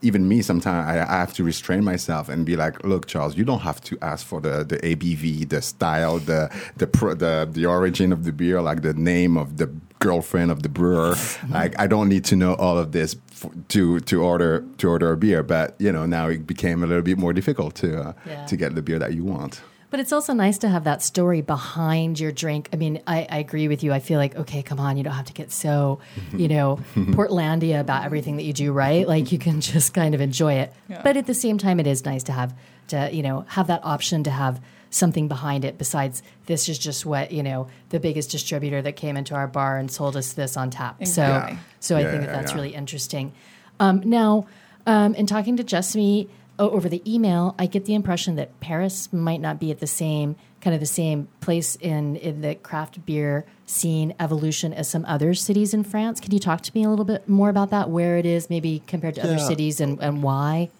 even 0.00 0.28
me, 0.28 0.42
sometimes 0.42 0.86
I, 0.88 0.94
I 1.02 1.18
have 1.24 1.32
to 1.34 1.42
restrain 1.44 1.82
myself 1.82 2.28
and 2.28 2.46
be 2.46 2.54
like, 2.54 2.84
"Look, 2.84 3.06
Charles, 3.06 3.36
you 3.36 3.44
don't 3.44 3.62
have 3.70 3.80
to 3.88 3.98
ask 4.00 4.24
for 4.24 4.40
the, 4.40 4.62
the 4.62 4.78
ABV, 4.90 5.48
the 5.48 5.60
style, 5.60 6.18
the 6.20 6.48
the, 6.76 6.86
pro, 6.86 7.14
the 7.14 7.48
the 7.50 7.66
origin 7.66 8.12
of 8.12 8.22
the 8.24 8.32
beer, 8.32 8.62
like 8.62 8.82
the 8.82 8.94
name 8.94 9.36
of 9.36 9.56
the 9.56 9.68
girlfriend 9.98 10.50
of 10.50 10.62
the 10.62 10.68
brewer. 10.68 11.14
Mm-hmm. 11.14 11.52
like, 11.52 11.78
I 11.78 11.86
don't 11.86 12.08
need 12.08 12.24
to 12.26 12.36
know 12.36 12.54
all 12.54 12.78
of 12.78 12.92
this 12.92 13.16
f- 13.32 13.50
to 13.68 14.00
to 14.00 14.22
order 14.22 14.64
to 14.78 14.88
order 14.88 15.12
a 15.12 15.16
beer. 15.16 15.42
But 15.42 15.74
you 15.78 15.92
know, 15.92 16.06
now 16.06 16.28
it 16.28 16.46
became 16.46 16.82
a 16.82 16.86
little 16.86 17.02
bit 17.02 17.18
more 17.18 17.32
difficult 17.32 17.74
to 17.76 17.88
uh, 18.00 18.12
Yeah. 18.26 18.46
to 18.46 18.56
get 18.56 18.74
the 18.74 18.82
beer 18.82 18.98
that 18.98 19.14
you 19.14 19.24
want. 19.24 19.60
But 19.88 20.00
it's 20.00 20.12
also 20.12 20.32
nice 20.34 20.58
to 20.58 20.68
have 20.68 20.82
that 20.84 21.00
story 21.00 21.42
behind 21.42 22.18
your 22.18 22.32
drink. 22.32 22.68
I 22.72 22.76
mean, 22.76 23.00
I, 23.06 23.26
I 23.30 23.38
agree 23.38 23.68
with 23.68 23.84
you. 23.84 23.92
I 23.92 24.00
feel 24.00 24.18
like, 24.18 24.34
okay, 24.34 24.60
come 24.62 24.80
on, 24.80 24.96
you 24.96 25.04
don't 25.04 25.12
have 25.12 25.26
to 25.26 25.32
get 25.32 25.52
so, 25.52 26.00
mm-hmm. 26.16 26.38
you 26.40 26.48
know, 26.48 26.80
mm-hmm. 26.96 27.14
Portlandia 27.14 27.78
about 27.80 28.04
everything 28.04 28.36
that 28.36 28.42
you 28.42 28.52
do, 28.52 28.72
right? 28.72 29.06
Like 29.16 29.30
you 29.30 29.38
can 29.38 29.60
just 29.60 29.94
kind 29.94 30.14
of 30.14 30.20
enjoy 30.20 30.54
it. 30.54 30.72
But 30.88 31.16
at 31.16 31.26
the 31.26 31.34
same 31.34 31.56
time, 31.56 31.78
it 31.78 31.86
is 31.86 32.04
nice 32.04 32.24
to 32.24 32.32
have 32.32 32.52
to, 32.88 33.08
you 33.12 33.22
know, 33.22 33.44
have 33.48 33.68
that 33.68 33.84
option 33.84 34.24
to 34.24 34.30
have 34.30 34.60
something 34.96 35.28
behind 35.28 35.64
it 35.64 35.76
besides 35.78 36.22
this 36.46 36.68
is 36.68 36.78
just 36.78 37.04
what, 37.04 37.30
you 37.30 37.42
know, 37.42 37.68
the 37.90 38.00
biggest 38.00 38.30
distributor 38.30 38.80
that 38.82 38.96
came 38.96 39.16
into 39.16 39.34
our 39.34 39.46
bar 39.46 39.76
and 39.78 39.90
sold 39.90 40.16
us 40.16 40.32
this 40.32 40.56
on 40.56 40.70
tap. 40.70 40.96
Exactly. 41.00 41.56
So 41.56 41.60
so 41.80 41.96
I 41.96 42.00
Yeah, 42.00 42.10
think 42.10 42.22
that 42.22 42.30
yeah, 42.30 42.32
that's 42.32 42.52
yeah. 42.52 42.56
really 42.56 42.74
interesting. 42.74 43.32
Um, 43.78 44.00
now, 44.04 44.46
um, 44.86 45.14
in 45.14 45.26
talking 45.26 45.56
to 45.58 45.64
Jessamy 45.64 46.28
o- 46.58 46.70
over 46.70 46.88
the 46.88 47.02
email, 47.10 47.54
I 47.58 47.66
get 47.66 47.84
the 47.84 47.94
impression 47.94 48.36
that 48.36 48.58
Paris 48.60 49.12
might 49.12 49.40
not 49.40 49.60
be 49.60 49.70
at 49.70 49.80
the 49.80 49.86
same 49.86 50.36
kind 50.62 50.74
of 50.74 50.80
the 50.80 50.86
same 50.86 51.28
place 51.40 51.76
in 51.76 52.16
in 52.16 52.40
the 52.40 52.54
craft 52.56 53.04
beer 53.06 53.44
scene 53.66 54.14
evolution 54.18 54.72
as 54.72 54.88
some 54.88 55.04
other 55.06 55.34
cities 55.34 55.74
in 55.74 55.84
France. 55.84 56.20
Can 56.20 56.32
you 56.32 56.38
talk 56.38 56.60
to 56.62 56.72
me 56.74 56.82
a 56.84 56.88
little 56.88 57.04
bit 57.04 57.28
more 57.28 57.50
about 57.50 57.70
that? 57.70 57.90
Where 57.90 58.16
it 58.16 58.24
is, 58.26 58.48
maybe 58.48 58.82
compared 58.86 59.16
to 59.16 59.22
other 59.24 59.38
cities, 59.38 59.80
and, 59.80 60.00
and 60.00 60.22
why? 60.22 60.70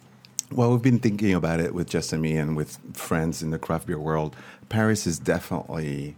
Well, 0.52 0.70
we've 0.70 0.82
been 0.82 1.00
thinking 1.00 1.34
about 1.34 1.58
it 1.58 1.75
with 1.75 1.88
Jess 1.88 2.12
and 2.12 2.22
me 2.22 2.37
and 2.37 2.56
with 2.56 2.78
friends 2.96 3.43
in 3.43 3.50
the 3.50 3.58
craft 3.58 3.87
beer 3.88 3.98
world. 3.98 4.37
Paris 4.69 5.06
is 5.06 5.19
definitely 5.19 6.14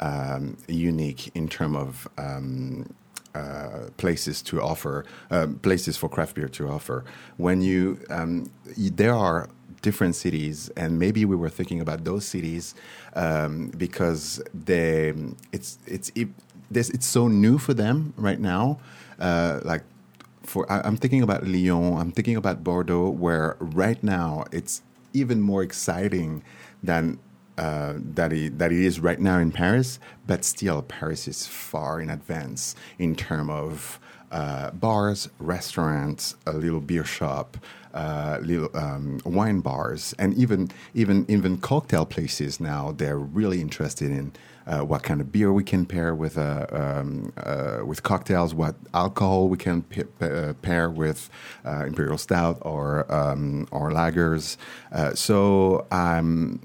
um, 0.00 0.56
unique 0.66 1.30
in 1.34 1.46
terms 1.48 1.76
of 1.76 2.08
um, 2.16 2.94
uh, 3.34 3.90
places 3.98 4.40
to 4.42 4.62
offer, 4.62 5.04
um, 5.30 5.58
places 5.58 5.98
for 5.98 6.08
craft 6.08 6.36
beer 6.36 6.48
to 6.48 6.68
offer. 6.68 7.04
When 7.36 7.60
you, 7.60 8.00
um, 8.08 8.50
y 8.78 8.90
there 8.94 9.14
are 9.14 9.50
different 9.82 10.16
cities, 10.16 10.70
and 10.74 10.98
maybe 10.98 11.26
we 11.26 11.36
were 11.36 11.50
thinking 11.50 11.80
about 11.80 12.04
those 12.04 12.24
cities 12.24 12.74
um, 13.14 13.68
because 13.76 14.42
they, 14.54 15.12
it's 15.52 15.78
it's 15.86 16.10
it, 16.14 16.28
this, 16.70 16.88
it's 16.90 17.06
so 17.06 17.28
new 17.28 17.58
for 17.58 17.74
them 17.74 18.14
right 18.16 18.40
now. 18.40 18.78
Uh, 19.20 19.60
like 19.64 19.82
for 20.46 20.70
I, 20.70 20.80
I'm 20.84 20.96
thinking 20.96 21.22
about 21.22 21.46
Lyon, 21.46 21.98
I'm 21.98 22.12
thinking 22.12 22.36
about 22.36 22.64
Bordeaux, 22.64 23.08
where 23.10 23.56
right 23.60 24.02
now 24.02 24.44
it's 24.52 24.82
even 25.12 25.40
more 25.40 25.62
exciting 25.62 26.42
than 26.82 27.18
uh, 27.58 27.94
that 27.96 28.32
it, 28.32 28.58
that 28.58 28.72
it 28.72 28.80
is 28.84 29.00
right 29.00 29.18
now 29.20 29.38
in 29.38 29.50
Paris. 29.50 29.98
But 30.26 30.44
still, 30.44 30.82
Paris 30.82 31.26
is 31.28 31.46
far 31.46 32.00
in 32.00 32.10
advance 32.10 32.74
in 32.98 33.16
terms 33.16 33.50
of 33.50 34.00
uh, 34.30 34.70
bars, 34.72 35.28
restaurants, 35.38 36.36
a 36.46 36.52
little 36.52 36.80
beer 36.80 37.04
shop, 37.04 37.56
uh, 37.94 38.38
little 38.42 38.70
um, 38.74 39.20
wine 39.24 39.60
bars, 39.60 40.14
and 40.18 40.34
even 40.34 40.70
even 40.94 41.24
even 41.28 41.58
cocktail 41.58 42.04
places. 42.04 42.60
Now 42.60 42.92
they're 42.92 43.18
really 43.18 43.60
interested 43.60 44.10
in 44.10 44.32
uh, 44.66 44.80
what 44.80 45.02
kind 45.02 45.20
of 45.20 45.30
beer 45.30 45.52
we 45.52 45.62
can 45.64 45.86
pair 45.86 46.14
with 46.14 46.36
uh, 46.36 46.66
um, 46.72 47.32
uh, 47.36 47.78
with 47.86 48.02
cocktails, 48.02 48.52
what 48.54 48.74
alcohol 48.94 49.48
we 49.48 49.56
can 49.56 49.82
p- 49.82 50.02
uh, 50.20 50.52
pair 50.62 50.90
with 50.90 51.30
uh, 51.64 51.84
imperial 51.86 52.18
stout 52.18 52.58
or 52.62 53.10
um, 53.12 53.66
or 53.70 53.90
lagers. 53.92 54.56
Uh, 54.92 55.14
so 55.14 55.86
um, 55.90 56.60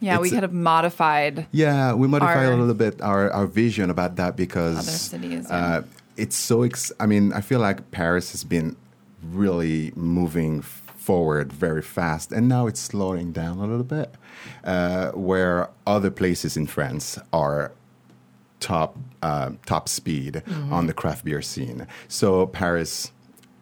Yeah, 0.00 0.18
we 0.18 0.28
It's 0.28 0.32
a- 0.32 0.36
kind 0.36 0.44
of 0.44 0.52
modified. 0.52 1.46
yeah, 1.50 1.94
we 1.94 2.06
modify 2.08 2.46
Our- 2.46 2.52
a 2.52 2.56
little 2.56 2.74
bit 2.74 3.00
our, 3.00 3.30
our 3.32 3.46
vision 3.46 3.90
about 3.90 4.16
that 4.16 4.36
because 4.36 4.78
Other 4.78 4.90
cities, 4.98 5.50
uh, 5.50 5.54
yeah. 5.82 6.22
it's 6.22 6.36
so. 6.36 6.62
Ex- 6.62 6.92
I 7.00 7.06
mean, 7.06 7.32
I 7.32 7.40
feel 7.40 7.58
like 7.60 7.90
Paris 7.90 8.30
has 8.32 8.44
been 8.44 8.76
really 9.32 9.92
moving 9.96 10.62
forward 11.04 11.52
very 11.52 11.82
fast, 11.82 12.32
and 12.32 12.48
now 12.48 12.66
it's 12.66 12.80
slowing 12.80 13.32
down 13.32 13.58
a 13.58 13.66
little 13.66 13.84
bit. 13.84 14.14
Uh, 14.64 15.10
where 15.12 15.70
other 15.86 16.10
places 16.10 16.56
in 16.56 16.66
France 16.66 17.18
are 17.32 17.72
top 18.60 18.96
uh, 19.22 19.50
top 19.66 19.88
speed 19.88 20.42
on 20.70 20.86
the 20.86 20.94
craft 20.94 21.24
beer 21.24 21.42
scene. 21.42 21.86
So 22.08 22.46
Paris 22.46 23.12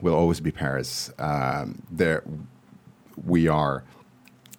will 0.00 0.14
always 0.14 0.40
be 0.40 0.50
Paris. 0.50 1.12
Um, 1.18 1.82
there, 1.90 2.22
we 3.24 3.48
are 3.48 3.84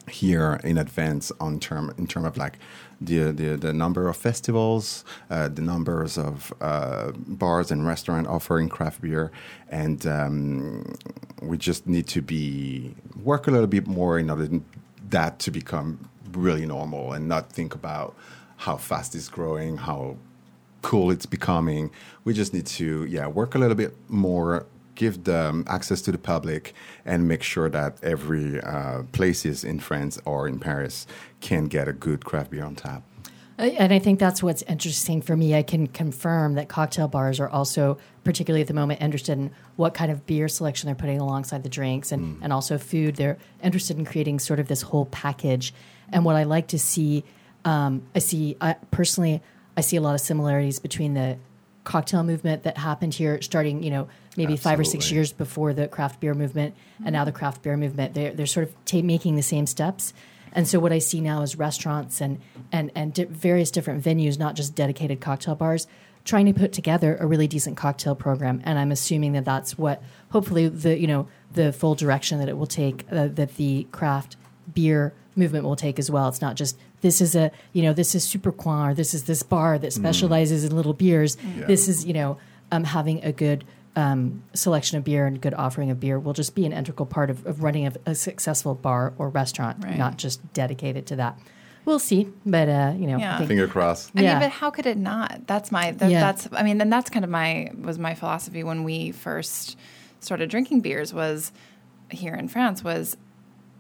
here 0.10 0.60
in 0.64 0.78
advance 0.78 1.32
on 1.40 1.60
term 1.60 1.94
in 1.98 2.08
term 2.08 2.26
of 2.26 2.36
like 2.38 2.58
the 3.02 3.32
the, 3.32 3.58
the 3.58 3.74
number 3.74 4.08
of 4.08 4.18
festivals, 4.18 5.04
uh, 5.30 5.48
the 5.48 5.62
numbers 5.62 6.18
of 6.18 6.54
uh, 6.62 7.12
bars 7.16 7.72
and 7.72 7.86
restaurant 7.86 8.28
offering 8.28 8.70
craft 8.70 9.02
beer, 9.02 9.32
and 9.70 10.06
um, 10.08 10.96
we 11.42 11.58
just 11.58 11.88
need 11.88 12.08
to 12.08 12.22
be 12.22 12.96
work 13.24 13.48
a 13.48 13.52
little 13.52 13.68
bit 13.68 13.88
more 13.88 14.20
in 14.20 14.30
order 14.30 14.50
that 15.10 15.40
to 15.40 15.52
become 15.52 16.10
really 16.32 16.66
normal 16.66 17.14
and 17.14 17.28
not 17.28 17.52
think 17.52 17.76
about 17.76 18.16
how 18.58 18.78
fast 18.78 19.16
it's 19.16 19.30
growing, 19.30 19.78
how 19.78 20.16
cool 20.82 21.12
it's 21.12 21.26
becoming. 21.26 21.92
We 22.24 22.34
just 22.34 22.54
need 22.54 22.66
to, 22.68 23.06
yeah, 23.06 23.28
work 23.28 23.56
a 23.56 23.58
little 23.58 23.76
bit 23.76 23.96
more, 24.10 24.66
give 24.96 25.24
the 25.24 25.50
um, 25.50 25.64
access 25.68 26.02
to 26.04 26.12
the 26.12 26.18
public, 26.18 26.74
and 27.06 27.28
make 27.28 27.44
sure 27.44 27.70
that 27.70 28.04
every 28.04 28.62
uh, 28.62 29.04
places 29.12 29.64
in 29.64 29.80
France 29.80 30.20
or 30.26 30.48
in 30.48 30.60
Paris 30.60 31.08
can 31.42 31.66
get 31.66 31.88
a 31.88 31.94
good 31.94 32.26
craft 32.26 32.52
beer 32.52 32.64
on 32.64 32.76
tap. 32.76 33.04
And 33.56 33.94
I 33.94 34.00
think 34.00 34.20
that's 34.20 34.42
what's 34.42 34.64
interesting 34.64 35.22
for 35.22 35.38
me. 35.38 35.56
I 35.56 35.62
can 35.62 35.86
confirm 35.86 36.56
that 36.56 36.70
cocktail 36.70 37.08
bars 37.08 37.40
are 37.40 37.48
also, 37.48 38.00
particularly 38.24 38.62
at 38.62 38.68
the 38.68 38.74
moment, 38.74 39.00
interested 39.00 39.34
in 39.34 39.52
what 39.76 39.94
kind 39.94 40.12
of 40.12 40.26
beer 40.26 40.48
selection 40.48 40.88
they're 40.88 40.96
putting 40.96 41.20
alongside 41.20 41.62
the 41.62 41.70
drinks 41.70 42.12
and, 42.12 42.42
and 42.42 42.52
also 42.52 42.80
food. 42.80 43.16
They're 43.16 43.38
interested 43.62 44.00
in 44.00 44.06
creating 44.06 44.40
sort 44.40 44.60
of 44.60 44.68
this 44.68 44.82
whole 44.82 45.06
package. 45.06 45.72
And 46.12 46.26
what 46.26 46.36
I 46.36 46.44
like 46.44 46.68
to 46.70 46.80
see, 46.80 47.24
um, 47.64 48.02
I 48.16 48.20
see, 48.20 48.58
I, 48.60 48.76
personally, 48.90 49.42
I 49.78 49.82
see 49.82 49.98
a 49.98 50.02
lot 50.02 50.16
of 50.16 50.22
similarities 50.22 50.80
between 50.80 51.14
the 51.14 51.38
cocktail 51.84 52.24
movement 52.24 52.64
that 52.64 52.78
happened 52.78 53.14
here 53.14 53.42
starting, 53.42 53.84
you 53.84 53.90
know, 53.90 54.08
maybe 54.38 54.56
five 54.58 54.80
or 54.80 54.84
six 54.84 55.12
years 55.12 55.34
before 55.34 55.74
the 55.74 55.88
craft 55.88 56.20
beer 56.20 56.34
movement 56.34 56.76
and 57.04 57.14
now 57.14 57.26
the 57.26 57.32
craft 57.32 57.62
beer 57.62 57.78
movement. 57.78 58.14
They're, 58.14 58.34
they're 58.34 58.46
sort 58.46 58.68
of 58.68 58.86
ta- 58.86 59.02
making 59.02 59.36
the 59.36 59.44
same 59.44 59.66
steps. 59.66 60.14
And 60.54 60.68
so 60.68 60.80
what 60.80 60.94
I 60.94 61.00
see 61.00 61.20
now 61.20 61.42
is 61.42 61.58
restaurants 61.58 62.22
and 62.22 62.40
and 62.72 62.92
and 62.96 63.14
di- 63.14 63.26
various 63.26 63.72
different 63.72 64.04
venues, 64.04 64.38
not 64.38 64.56
just 64.56 64.76
dedicated 64.76 65.20
cocktail 65.20 65.56
bars, 65.56 65.88
trying 66.26 66.46
to 66.46 66.54
put 66.54 66.72
together 66.72 67.18
a 67.20 67.26
really 67.26 67.48
decent 67.48 67.76
cocktail 67.76 68.16
program. 68.16 68.62
And 68.64 68.78
I'm 68.78 68.92
assuming 68.92 69.34
that 69.34 69.46
that's 69.46 69.78
what 69.78 70.02
hopefully 70.30 70.68
the 70.68 70.98
you 70.98 71.08
know 71.08 71.28
the 71.52 71.74
full 71.74 71.96
direction 71.96 72.40
that 72.40 72.50
it 72.50 72.58
will 72.58 72.68
take 72.68 73.06
uh, 73.12 73.30
that 73.30 73.56
the 73.56 73.88
craft 73.92 74.38
beer 74.72 75.14
movement 75.36 75.66
will 75.66 75.76
take 75.76 75.98
as 75.98 76.12
well. 76.12 76.28
It's 76.28 76.42
not 76.42 76.56
just 76.56 76.78
this 77.04 77.22
is 77.22 77.36
a 77.36 77.52
you 77.74 77.84
know 77.84 77.94
this 77.94 78.16
is 78.16 78.26
Supercoin 78.26 78.92
or 78.92 78.94
this 78.96 79.14
is 79.14 79.24
this 79.26 79.44
bar 79.44 79.78
that 79.78 79.94
specializes 79.94 80.64
in 80.64 80.76
little 80.76 80.94
beers. 80.94 81.38
Yeah. 81.58 81.66
This 81.68 81.88
is 81.88 82.06
you 82.06 82.14
know 82.14 82.38
um, 82.72 82.84
having 82.86 83.24
a 83.24 83.32
good 83.32 83.64
um, 83.96 84.42
selection 84.56 84.98
of 84.98 85.04
beer 85.04 85.28
and 85.28 85.40
good 85.40 85.54
offering 85.54 85.92
of 85.92 86.00
beer 86.00 86.18
will 86.18 86.34
just 86.34 86.56
be 86.56 86.66
an 86.66 86.74
integral 86.74 87.06
part 87.06 87.30
of, 87.30 87.46
of 87.46 87.62
running 87.62 87.86
a, 87.86 87.94
a 88.08 88.16
successful 88.16 88.74
bar 88.74 89.14
or 89.20 89.30
restaurant, 89.30 89.84
Right. 89.84 89.96
not 90.00 90.18
just 90.18 90.42
dedicated 90.54 91.06
to 91.08 91.16
that. 91.18 91.38
We'll 91.86 92.00
see, 92.00 92.30
but 92.46 92.68
uh, 92.70 92.94
you 92.98 93.06
know, 93.08 93.18
Yeah. 93.20 93.38
Think, 93.38 93.50
Finger 93.50 93.68
crossed. 93.68 94.12
I 94.16 94.22
Yeah. 94.22 94.32
mean, 94.34 94.40
but 94.44 94.52
how 94.52 94.72
could 94.72 94.86
it 94.88 94.98
not? 94.98 95.46
That's 95.46 95.72
my. 95.72 95.92
That, 95.92 96.10
Yeah. 96.10 96.22
That's. 96.22 96.48
I 96.54 96.64
mean, 96.64 96.82
and 96.82 96.92
that's 96.92 97.10
kind 97.12 97.24
of 97.26 97.30
my 97.30 97.70
was 97.80 98.00
my 98.00 98.16
philosophy 98.16 98.64
when 98.64 98.84
we 98.84 99.12
first 99.12 99.78
started 100.22 100.50
drinking 100.50 100.80
beers 100.80 101.14
was 101.14 101.52
here 102.10 102.34
in 102.34 102.48
France 102.48 102.84
was 102.84 103.18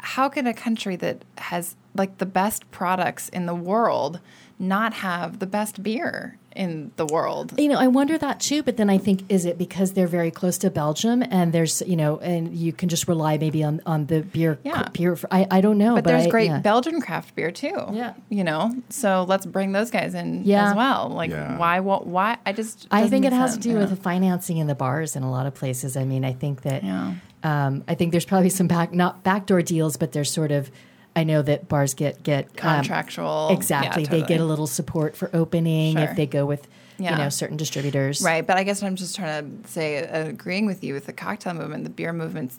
how 0.03 0.27
can 0.27 0.45
a 0.45 0.53
country 0.53 0.97
that 0.97 1.23
has 1.37 1.75
like 1.95 2.17
the 2.17 2.25
best 2.25 2.69
products 2.71 3.29
in 3.29 3.45
the 3.45 3.55
world 3.55 4.19
not 4.59 4.95
have 4.95 5.39
the 5.39 5.47
best 5.47 5.81
beer 5.81 6.37
in 6.55 6.91
the 6.95 7.05
world? 7.05 7.53
you 7.59 7.67
know, 7.67 7.77
I 7.79 7.87
wonder 7.87 8.17
that 8.17 8.39
too. 8.39 8.63
But 8.63 8.77
then 8.77 8.89
I 8.89 8.97
think, 8.97 9.23
is 9.29 9.45
it 9.45 9.57
because 9.57 9.93
they're 9.93 10.07
very 10.07 10.31
close 10.31 10.57
to 10.59 10.69
Belgium 10.69 11.23
and 11.29 11.53
there's, 11.53 11.81
you 11.85 11.95
know, 11.95 12.17
and 12.19 12.53
you 12.55 12.73
can 12.73 12.89
just 12.89 13.07
rely 13.07 13.37
maybe 13.37 13.63
on, 13.63 13.81
on 13.85 14.05
the 14.07 14.21
beer, 14.21 14.59
Yeah. 14.63 14.87
beer. 14.93 15.17
I, 15.31 15.47
I 15.51 15.61
don't 15.61 15.77
know, 15.77 15.95
But, 15.95 16.03
but, 16.03 16.11
there's 16.11 16.27
I- 16.27 16.29
great 16.29 16.49
yeah. 16.49 16.59
Belgian 16.59 17.01
craft 17.01 17.35
beer 17.35 17.51
too. 17.51 17.75
Yeah. 17.91 18.13
you 18.29 18.43
know. 18.43 18.73
So 18.89 19.25
let's 19.27 19.45
bring 19.45 19.71
those 19.71 19.91
guys 19.91 20.13
in 20.13 20.43
Yeah. 20.43 20.69
as 20.69 20.75
well. 20.75 21.09
Like, 21.09 21.29
Yeah. 21.31 21.57
why? 21.57 21.79
Won't, 21.79 22.07
why? 22.07 22.37
I 22.45 22.53
just. 22.53 22.87
I 22.91 23.07
think 23.07 23.25
it 23.25 23.31
make 23.31 23.39
has 23.39 23.55
to 23.55 23.59
do 23.61 23.71
yeah. 23.71 23.79
with 23.79 23.89
the 23.89 23.95
financing 23.95 24.57
in 24.57 24.67
the 24.67 24.75
bars 24.75 25.15
in 25.15 25.23
a 25.23 25.31
lot 25.31 25.45
of 25.45 25.53
places. 25.53 25.95
I 25.97 26.03
mean, 26.05 26.23
I 26.25 26.33
think 26.33 26.61
that 26.63 26.83
Yeah. 26.83 27.13
um, 27.43 27.83
I 27.87 27.95
think 27.95 28.11
there's 28.11 28.25
probably 28.25 28.49
some 28.49 28.67
back 28.67 28.93
not 28.93 29.23
backdoor 29.23 29.61
deals, 29.61 29.97
but 29.97 30.11
there's 30.11 30.31
sort 30.31 30.51
of 30.51 30.69
I 31.15 31.23
know 31.23 31.41
that 31.43 31.67
bars 31.67 31.93
get 31.93 32.23
get 32.23 32.45
um, 32.45 32.51
contractual. 32.55 33.49
exactly. 33.51 34.03
Yeah, 34.03 34.09
They 34.09 34.21
get 34.23 34.39
a 34.41 34.45
little 34.45 34.67
support 34.67 35.15
for 35.15 35.29
opening 35.33 35.95
Sure. 35.95 36.03
if 36.05 36.15
they 36.15 36.25
go 36.25 36.45
with 36.45 36.67
you 36.97 37.09
know 37.09 37.29
certain 37.29 37.57
distributors. 37.57 38.21
Right, 38.21 38.45
but 38.45 38.57
I 38.57 38.63
guess 38.63 38.81
I'm 38.83 38.95
just 38.95 39.15
trying 39.15 39.61
to 39.63 39.67
say, 39.69 40.07
uh, 40.07 40.27
agreeing 40.27 40.65
with 40.65 40.83
you 40.83 40.93
with 40.93 41.05
the 41.05 41.13
cocktail 41.13 41.53
movement, 41.53 41.83
the 41.83 41.89
beer 41.89 42.13
movement. 42.13 42.53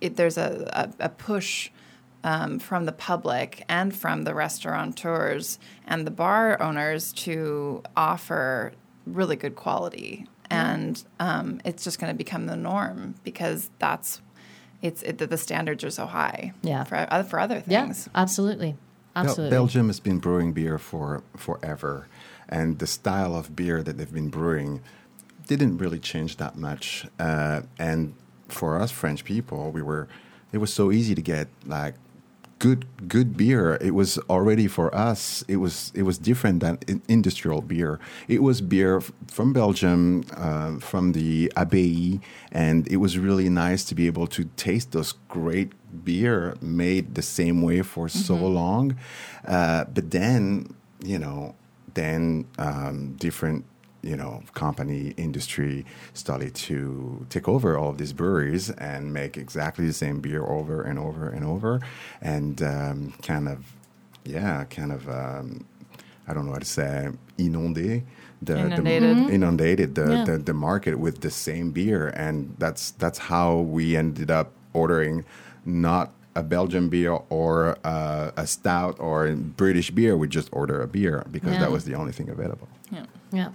There's 0.00 0.36
a, 0.36 0.92
a, 1.00 1.06
a 1.06 1.08
push 1.08 1.70
um, 2.24 2.58
from 2.58 2.84
the 2.84 2.92
public 2.92 3.64
and 3.68 3.94
from 3.96 4.24
the 4.24 4.34
restaurateurs 4.34 5.58
and 5.86 6.06
the 6.06 6.10
bar 6.10 6.60
owners 6.60 7.12
to 7.14 7.82
offer 7.96 8.72
really 9.06 9.34
good 9.36 9.56
quality, 9.56 10.26
and 10.50 11.02
um, 11.18 11.60
it's 11.64 11.82
just 11.84 11.98
going 11.98 12.12
to 12.12 12.16
become 12.16 12.46
the 12.46 12.56
norm 12.56 13.14
because 13.24 13.70
that's 13.78 14.20
it's 14.82 15.02
it, 15.02 15.18
the 15.18 15.36
standards 15.38 15.82
are 15.84 15.90
so 15.90 16.06
high. 16.06 16.52
Yeah. 16.62 16.84
for 16.84 17.06
uh, 17.10 17.22
for 17.22 17.38
other 17.40 17.62
Yeah. 17.66 17.84
things. 17.84 18.08
Absolutely. 18.14 18.72
Bel- 19.14 19.24
Absolutely. 19.24 19.50
Belgium 19.50 19.86
has 19.88 20.00
been 20.00 20.18
brewing 20.18 20.52
beer 20.52 20.78
for 20.78 21.22
forever, 21.36 22.06
and 22.48 22.78
the 22.78 22.86
style 22.86 23.34
of 23.36 23.54
beer 23.54 23.82
that 23.82 23.98
they've 23.98 24.12
been 24.12 24.30
brewing 24.30 24.80
didn't 25.46 25.78
really 25.78 25.98
change 25.98 26.36
that 26.38 26.56
much. 26.56 27.06
Uh, 27.18 27.62
and 27.78 28.14
for 28.48 28.80
us 28.80 28.90
French 28.90 29.24
people, 29.24 29.70
we 29.70 29.82
were 29.82 30.08
it 30.52 30.58
was 30.58 30.72
so 30.72 30.90
easy 30.92 31.14
to 31.14 31.22
get 31.22 31.48
like 31.66 31.94
good 32.62 32.86
good 33.08 33.36
beer. 33.36 33.76
It 33.80 33.92
was 33.92 34.18
already 34.30 34.68
for 34.68 34.94
us. 34.94 35.44
It 35.48 35.56
was 35.56 35.90
it 35.96 36.04
was 36.04 36.16
different 36.16 36.60
than 36.60 36.78
in- 36.86 37.02
industrial 37.08 37.60
beer. 37.60 37.98
It 38.28 38.40
was 38.40 38.60
beer 38.60 39.02
from 39.26 39.52
Belgium, 39.52 40.24
uh, 40.36 40.78
from 40.78 41.12
the 41.12 41.52
Abbaye, 41.56 42.20
and 42.52 42.86
it 42.86 42.98
was 42.98 43.18
really 43.18 43.48
nice 43.48 43.82
to 43.86 43.94
be 43.96 44.06
able 44.06 44.28
to 44.28 44.44
taste 44.56 44.92
those 44.92 45.14
great 45.28 45.72
beer 46.04 46.56
made 46.62 47.16
the 47.16 47.22
same 47.22 47.62
way 47.62 47.82
for 47.82 48.08
so 48.08 48.36
long. 48.36 48.96
Uh, 49.44 49.84
but 49.92 50.12
then 50.12 50.72
you 51.04 51.18
know, 51.18 51.56
then 51.94 52.46
um, 52.58 53.14
different 53.18 53.64
you 54.02 54.16
know, 54.16 54.42
company 54.54 55.14
industry 55.16 55.84
started 56.14 56.54
to 56.54 57.24
take 57.30 57.48
over 57.48 57.78
all 57.78 57.90
of 57.90 57.98
these 57.98 58.12
breweries 58.12 58.70
and 58.70 59.12
make 59.14 59.36
exactly 59.36 59.86
the 59.86 59.92
same 59.92 60.20
beer 60.20 60.44
over 60.44 60.82
and 60.82 60.98
over 60.98 61.28
and 61.28 61.44
over, 61.44 61.80
and 62.20 62.62
um, 62.62 63.12
kind 63.22 63.48
of, 63.48 63.64
yeah, 64.24 64.64
kind 64.64 64.92
of, 64.92 65.08
um, 65.08 65.64
I 66.26 66.34
don't 66.34 66.46
know 66.46 66.52
how 66.52 66.58
to 66.58 66.64
say, 66.64 67.10
inondé. 67.38 68.02
The, 68.44 68.58
Inundated. 68.58 69.16
the 69.28 69.32
inundated 69.34 69.94
the, 69.94 70.10
Yeah. 70.12 70.24
the 70.24 70.38
the 70.38 70.52
market 70.54 70.98
with 70.98 71.20
the 71.20 71.30
same 71.30 71.70
beer, 71.70 72.08
and 72.08 72.56
that's 72.58 72.90
that's 72.90 73.18
how 73.30 73.58
we 73.58 73.96
ended 73.96 74.32
up 74.32 74.50
ordering 74.72 75.24
not 75.64 76.12
a 76.34 76.42
Belgian 76.42 76.88
beer 76.88 77.18
or 77.28 77.76
uh, 77.84 78.32
a 78.36 78.46
stout 78.48 78.96
or 78.98 79.28
a 79.28 79.36
British 79.36 79.92
beer. 79.92 80.16
We 80.16 80.26
just 80.26 80.48
order 80.50 80.82
a 80.82 80.88
beer 80.88 81.24
because 81.30 81.52
Yeah. 81.52 81.60
that 81.60 81.70
was 81.70 81.84
the 81.84 81.94
only 81.94 82.10
thing 82.10 82.28
available. 82.30 82.66
Yeah. 82.90 83.06
Yeah. 83.30 83.48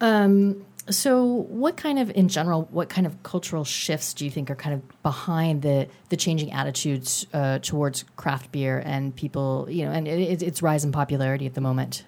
Um, 0.00 0.64
so, 0.88 1.24
what 1.24 1.76
kind 1.76 1.98
of, 1.98 2.10
in 2.10 2.28
general, 2.28 2.68
what 2.70 2.88
kind 2.88 3.06
of 3.06 3.22
cultural 3.24 3.64
shifts 3.64 4.14
do 4.14 4.24
you 4.24 4.30
think 4.30 4.50
are 4.50 4.54
kind 4.54 4.74
of 4.74 5.02
behind 5.02 5.62
the 5.62 5.88
the 6.10 6.16
changing 6.16 6.52
attitudes 6.52 7.26
uh, 7.32 7.58
towards 7.58 8.04
craft 8.16 8.52
beer 8.52 8.82
and 8.84 9.14
people, 9.14 9.66
you 9.68 9.84
know, 9.84 9.90
and 9.90 10.06
it, 10.06 10.42
its 10.42 10.62
rise 10.62 10.84
in 10.84 10.92
popularity 10.92 11.46
at 11.46 11.54
the 11.54 11.60
moment? 11.60 12.04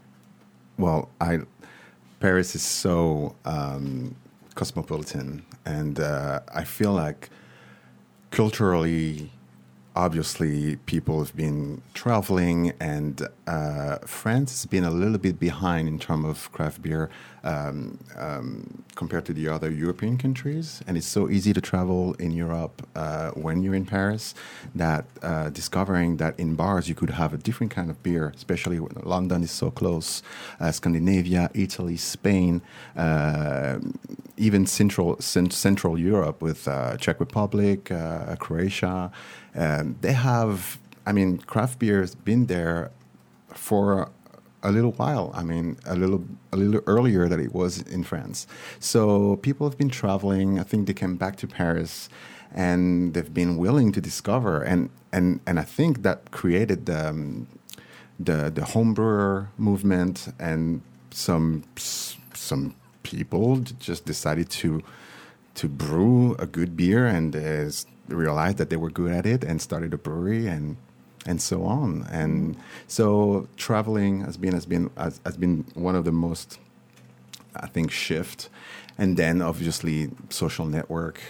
Well, 0.78 1.08
I 1.20 1.40
Paris 2.20 2.54
is 2.54 2.62
so 2.62 3.34
um, 3.44 4.14
cosmopolitan, 4.54 5.44
and 5.64 5.98
uh, 5.98 6.40
I 6.54 6.64
feel 6.64 6.92
like 6.92 7.30
culturally, 8.30 9.32
obviously, 9.98 10.76
people 10.86 11.18
have 11.18 11.34
been 11.34 11.82
traveling, 11.92 12.72
and 12.80 13.28
uh, 13.48 13.98
France 14.06 14.50
has 14.52 14.64
been 14.64 14.84
a 14.84 14.90
little 14.90 15.18
bit 15.18 15.40
behind 15.40 15.88
in 15.88 15.98
terms 15.98 16.24
of 16.24 16.52
craft 16.52 16.80
beer 16.82 17.10
um, 17.42 17.98
um, 18.16 18.84
compared 18.94 19.24
to 19.26 19.32
the 19.32 19.48
other 19.48 19.70
European 19.70 20.16
countries. 20.16 20.82
And 20.86 20.96
it's 20.96 21.06
so 21.06 21.28
easy 21.28 21.52
to 21.52 21.60
travel 21.60 22.14
in 22.14 22.30
Europe 22.30 22.86
uh, 22.94 23.30
when 23.30 23.62
you're 23.62 23.74
in 23.74 23.86
Paris 23.86 24.34
that 24.74 25.04
uh, 25.22 25.50
discovering 25.50 26.18
that 26.18 26.38
in 26.38 26.54
bars 26.54 26.88
you 26.88 26.94
could 26.94 27.10
have 27.10 27.34
a 27.34 27.38
different 27.38 27.72
kind 27.72 27.90
of 27.90 28.00
beer, 28.02 28.32
especially 28.36 28.78
when 28.78 28.92
London 29.02 29.42
is 29.42 29.50
so 29.50 29.70
close, 29.70 30.22
uh, 30.60 30.70
Scandinavia, 30.70 31.50
Italy, 31.54 31.96
Spain, 31.96 32.62
uh, 32.96 33.78
even 34.36 34.66
Central 34.66 35.20
cen- 35.20 35.50
Central 35.50 35.98
Europe 35.98 36.40
with 36.40 36.68
uh, 36.68 36.96
Czech 36.96 37.18
Republic, 37.18 37.90
Croatia. 38.38 39.10
Um, 39.58 39.96
they 40.00 40.12
have, 40.12 40.78
I 41.04 41.12
mean, 41.12 41.38
craft 41.38 41.80
beer 41.80 42.00
has 42.00 42.14
been 42.14 42.46
there 42.46 42.90
for 43.52 44.08
a 44.62 44.70
little 44.70 44.92
while. 44.92 45.32
I 45.34 45.42
mean, 45.42 45.76
a 45.84 45.96
little 45.96 46.24
a 46.52 46.56
little 46.56 46.80
earlier 46.86 47.28
than 47.28 47.40
it 47.40 47.52
was 47.52 47.82
in 47.82 48.04
France. 48.04 48.46
So 48.78 49.36
people 49.36 49.68
have 49.68 49.76
been 49.76 49.88
traveling. 49.88 50.58
I 50.58 50.62
think 50.62 50.86
they 50.86 50.94
came 50.94 51.16
back 51.16 51.36
to 51.36 51.46
Paris, 51.46 52.08
and 52.54 53.14
they've 53.14 53.34
been 53.34 53.56
willing 53.56 53.92
to 53.92 54.00
discover. 54.00 54.62
And 54.62 54.90
and 55.12 55.40
and 55.46 55.58
I 55.58 55.64
think 55.64 56.02
that 56.02 56.30
created 56.30 56.86
the 56.86 57.08
um, 57.08 57.48
the 58.18 58.50
the 58.50 58.62
homebrewer 58.62 59.48
movement, 59.56 60.28
and 60.38 60.82
some 61.10 61.64
some 61.76 62.74
people 63.02 63.58
just 63.80 64.04
decided 64.04 64.50
to 64.50 64.82
to 65.54 65.68
brew 65.68 66.36
a 66.38 66.46
good 66.46 66.76
beer 66.76 67.06
and 67.06 67.34
uh, 67.34 67.70
realized 68.08 68.58
that 68.58 68.70
they 68.70 68.76
were 68.76 68.90
good 68.90 69.12
at 69.12 69.26
it 69.26 69.44
and 69.44 69.60
started 69.62 69.94
a 69.94 69.98
brewery 69.98 70.46
and 70.46 70.76
and 71.26 71.40
so 71.42 71.64
on. 71.64 72.06
And 72.10 72.56
so 72.86 73.48
traveling 73.56 74.20
has 74.24 74.36
been 74.36 74.54
has 74.54 74.66
been 74.66 74.90
has, 74.96 75.20
has 75.24 75.36
been 75.36 75.64
one 75.74 75.96
of 75.96 76.04
the 76.04 76.12
most 76.12 76.58
I 77.56 77.66
think 77.68 77.90
shift. 77.90 78.48
And 78.98 79.16
then 79.16 79.42
obviously 79.42 80.10
social 80.30 80.66
network. 80.66 81.20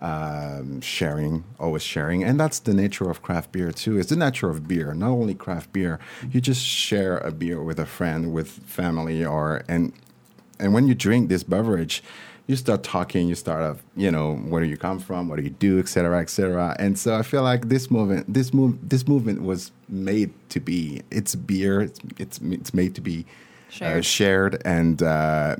um, 0.00 0.80
sharing, 0.82 1.44
always 1.58 1.82
sharing, 1.82 2.22
and 2.22 2.38
that's 2.38 2.58
the 2.60 2.74
nature 2.74 3.08
of 3.10 3.22
craft 3.22 3.52
beer 3.52 3.72
too. 3.72 3.98
It's 3.98 4.10
the 4.10 4.16
nature 4.16 4.50
of 4.50 4.68
beer. 4.68 4.94
Not 4.94 5.10
only 5.10 5.34
craft 5.34 5.72
beer, 5.72 5.98
you 6.30 6.40
just 6.40 6.64
share 6.64 7.18
a 7.18 7.32
beer 7.32 7.62
with 7.62 7.78
a 7.78 7.86
friend, 7.86 8.32
with 8.32 8.48
family, 8.48 9.24
or 9.24 9.62
and 9.68 9.92
and 10.58 10.74
when 10.74 10.86
you 10.86 10.94
drink 10.94 11.28
this 11.28 11.42
beverage, 11.42 12.02
you 12.46 12.56
start 12.56 12.82
talking. 12.82 13.28
You 13.28 13.34
start 13.34 13.62
of 13.62 13.82
you 13.96 14.10
know 14.10 14.36
where 14.36 14.62
do 14.62 14.68
you 14.68 14.76
come 14.76 14.98
from, 14.98 15.28
what 15.28 15.36
do 15.36 15.42
you 15.42 15.50
do, 15.50 15.78
etc., 15.78 16.20
etc. 16.20 16.76
And 16.78 16.98
so 16.98 17.16
I 17.16 17.22
feel 17.22 17.42
like 17.42 17.68
this 17.68 17.90
movement, 17.90 18.32
this 18.32 18.54
move, 18.54 18.78
this 18.88 19.06
movement 19.08 19.42
was 19.42 19.72
made 19.88 20.32
to 20.50 20.60
be. 20.60 21.02
It's 21.10 21.34
beer. 21.34 21.82
It's 21.82 22.00
it's, 22.18 22.38
it's 22.42 22.74
made 22.74 22.94
to 22.94 23.00
be 23.00 23.26
uh, 23.26 23.70
Shared. 23.70 24.04
shared, 24.04 24.62
and 24.64 25.02
uh, 25.02 25.56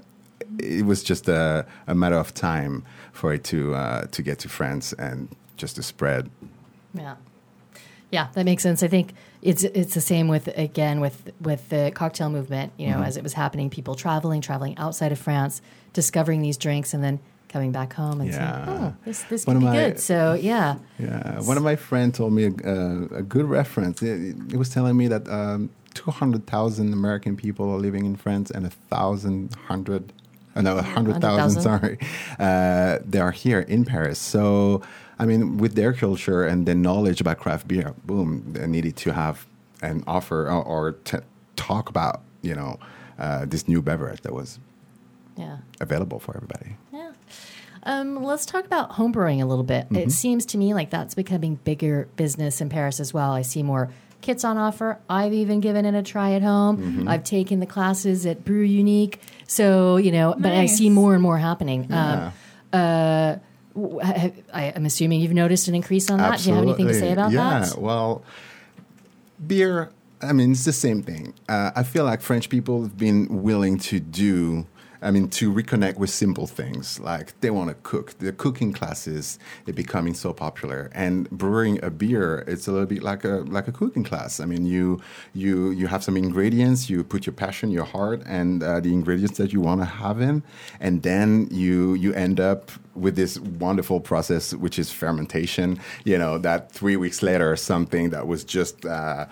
it 0.59 0.87
was 0.87 1.02
just 1.02 1.28
a, 1.28 1.66
a 1.87 1.95
matter 1.95 2.16
of 2.16 2.33
time 2.35 2.85
for 3.12 3.33
it 3.35 3.45
to 3.45 3.75
uh, 3.75 4.07
to 4.07 4.23
get 4.23 4.38
to 4.40 4.49
France 4.49 4.93
and 4.93 5.28
just 5.57 5.76
to 5.76 5.83
spread. 5.83 6.31
Yeah. 6.95 7.16
Yeah, 8.10 8.28
that 8.34 8.44
makes 8.44 8.62
sense. 8.62 8.82
I 8.82 8.88
think 8.88 9.12
it's 9.42 9.64
it's 9.64 9.94
the 9.94 10.00
same 10.00 10.28
with 10.28 10.48
again 10.56 11.00
with 11.00 11.30
with 11.40 11.68
the 11.68 11.90
cocktail 11.94 12.30
movement. 12.30 12.72
You 12.78 12.90
know, 12.90 13.02
as 13.02 13.16
it 13.16 13.22
was 13.22 13.32
happening, 13.34 13.68
people 13.70 13.94
traveling, 13.94 14.40
traveling 14.40 14.78
outside 14.78 15.12
of 15.12 15.18
France, 15.18 15.60
discovering 15.92 16.40
these 16.42 16.56
drinks, 16.56 16.94
and 16.94 17.02
then 17.02 17.18
coming 17.48 17.72
back 17.72 17.92
home 17.94 18.20
and 18.20 18.30
Yeah. 18.30 18.64
saying, 18.66 18.78
"Oh, 18.82 18.94
this 19.04 19.22
this 19.25 19.46
One 19.46 19.56
could 19.56 19.60
be 19.60 19.66
my- 19.66 19.76
good." 19.76 20.00
So 20.00 20.34
yeah, 20.34 20.76
Yeah, 20.98 21.40
one 21.40 21.56
of 21.56 21.62
my 21.64 21.75
friends 21.76 22.16
told 22.18 22.32
me 22.32 22.44
a, 22.44 22.48
a, 22.48 23.02
a 23.18 23.22
good 23.22 23.46
reference. 23.46 24.02
It, 24.02 24.36
it 24.52 24.56
was 24.56 24.68
telling 24.68 24.96
me 24.96 25.08
that 25.08 25.28
um, 25.28 25.70
200,000 25.94 26.92
American 26.92 27.36
people 27.36 27.70
are 27.72 27.78
living 27.78 28.04
in 28.06 28.16
France 28.16 28.50
and 28.50 28.66
a 28.66 28.70
thousand 28.70 29.54
hundred, 29.68 30.12
uh, 30.54 30.62
no, 30.62 30.76
a 30.78 30.82
hundred 30.82 31.20
thousand, 31.20 31.62
100,000. 31.62 31.62
sorry, 31.62 31.98
uh, 32.38 32.98
they 33.04 33.18
are 33.20 33.32
here 33.32 33.60
in 33.60 33.84
Paris. 33.84 34.18
So, 34.18 34.82
I 35.18 35.25
mean, 35.25 35.56
with 35.58 35.75
their 35.75 35.92
culture 35.92 36.44
and 36.44 36.66
their 36.66 36.75
knowledge 36.75 37.20
about 37.20 37.38
craft 37.38 37.68
beer, 37.68 37.94
boom, 38.04 38.44
they 38.52 38.66
needed 38.66 38.96
to 38.96 39.12
have 39.12 39.46
an 39.82 40.04
offer 40.06 40.46
or, 40.46 40.62
or 40.62 40.92
t- 40.92 41.18
talk 41.56 41.88
about, 41.88 42.20
you 42.42 42.54
know, 42.54 42.78
uh, 43.18 43.46
this 43.46 43.66
new 43.66 43.80
beverage 43.80 44.20
that 44.23 44.32
was 44.35 44.58
yeah. 45.37 45.58
available 45.80 46.18
for 46.18 46.37
everybody. 46.37 46.76
Yeah. 46.92 47.12
Um, 47.85 48.23
let's 48.23 48.44
talk 48.44 48.66
about 48.66 48.92
homebrewing 48.92 49.40
a 49.40 49.46
little 49.46 49.64
bit. 49.64 49.87
Mm-hmm. 49.87 49.96
It 49.96 50.12
seems 50.12 50.44
to 50.46 50.58
me 50.58 50.75
like 50.75 50.90
that's 50.90 51.14
becoming 51.14 51.54
bigger 51.64 52.08
business 52.16 52.61
in 52.61 52.68
Paris 52.68 53.00
as 53.00 53.14
well. 53.14 53.32
I 53.32 53.42
see 53.42 53.62
more 53.62 53.90
kits 54.20 54.44
on 54.44 54.58
offer. 54.58 54.99
I've 55.08 55.32
even 55.32 55.61
given 55.61 55.85
it 55.85 55.94
a 55.94 56.02
try 56.02 56.32
at 56.32 56.42
home. 56.42 56.78
Mm-hmm. 56.78 57.08
I've 57.08 57.23
taken 57.23 57.61
the 57.61 57.66
classes 57.66 58.26
at 58.26 58.44
Brew 58.44 58.62
Unique. 58.62 59.20
So, 59.46 59.99
you 59.99 60.11
know, 60.11 60.35
but 60.37 60.52
I 60.52 60.66
see 60.66 60.90
more 60.90 61.14
and 61.14 61.23
more 61.23 61.38
happening. 61.38 61.87
Yeah. 61.88 62.12
Um, 62.12 62.32
uh, 62.73 63.37
w- 63.37 63.37
ha- 63.37 63.40
I, 64.02 64.33
am 64.75 64.87
assuming 64.87 65.21
you've 65.21 65.35
noticed 65.35 65.68
an 65.68 65.75
increase 65.75 66.11
on 66.11 66.18
that. 66.18 66.40
Do 66.40 66.49
you 66.49 66.54
have 66.54 66.64
anything 66.64 66.88
to 66.88 66.95
say 66.95 67.12
about 67.12 67.30
yeah, 67.30 67.61
that? 67.61 67.75
Yeah, 67.75 67.80
well, 67.80 68.23
beer, 69.45 69.90
I 70.23 70.33
mean, 70.33 70.52
it's 70.52 70.64
the 70.64 70.73
same 70.73 71.02
thing. 71.02 71.35
Uh, 71.49 71.73
I 71.76 71.83
feel 71.83 72.04
like 72.04 72.23
French 72.23 72.49
people 72.49 72.83
have 72.83 72.97
been 72.97 73.42
willing 73.42 73.78
to 73.80 74.00
do, 74.00 74.66
I 75.02 75.11
mean, 75.11 75.28
to 75.30 75.52
reconnect 75.52 75.99
with 75.99 76.09
simple 76.09 76.47
things. 76.47 76.99
Like 76.99 77.38
they 77.42 77.50
want 77.50 77.68
to 77.68 77.75
cook. 77.83 78.18
The 78.18 78.33
cooking 78.33 78.73
classes 78.73 79.38
are 79.68 79.75
becoming 79.75 80.14
so 80.14 80.33
popular. 80.33 80.90
And 80.95 81.28
brewing 81.30 81.85
a 81.85 81.90
beer, 81.90 82.45
it's 82.47 82.66
a 82.66 82.73
little 82.73 82.87
bit 82.87 83.02
like 83.02 83.25
a 83.25 83.45
like 83.47 83.68
a 83.68 83.73
cooking 83.73 84.04
class. 84.04 84.40
I 84.40 84.47
mean, 84.47 84.64
you 84.64 85.00
you 85.35 85.71
you 85.71 85.87
have 85.88 86.02
some 86.02 86.16
ingredients, 86.16 86.88
you 86.88 87.04
put 87.04 87.26
your 87.26 87.35
passion, 87.35 87.71
your 87.71 87.85
heart, 87.85 88.23
and 88.25 88.62
uh, 88.62 88.80
the 88.80 88.95
ingredients 88.95 89.37
that 89.37 89.52
you 89.52 89.61
want 89.61 89.83
to 89.83 89.87
have 89.87 90.21
in, 90.23 90.42
and 90.80 91.02
then 91.02 91.49
you 91.50 91.92
you 91.92 92.14
end 92.14 92.40
up 92.40 92.71
with 92.96 93.16
this 93.16 93.38
wonderful 93.38 94.00
process, 94.00 94.54
which 94.54 94.78
is 94.78 94.90
fermentation. 94.90 95.80
You 96.04 96.18
know, 96.18 96.38
that 96.38 96.72
three 96.72 96.96
weeks 96.96 97.22
later, 97.22 97.54
something 97.56 98.10
that 98.10 98.26
was 98.26 98.44
just 98.44 98.84
uh, 98.84 99.26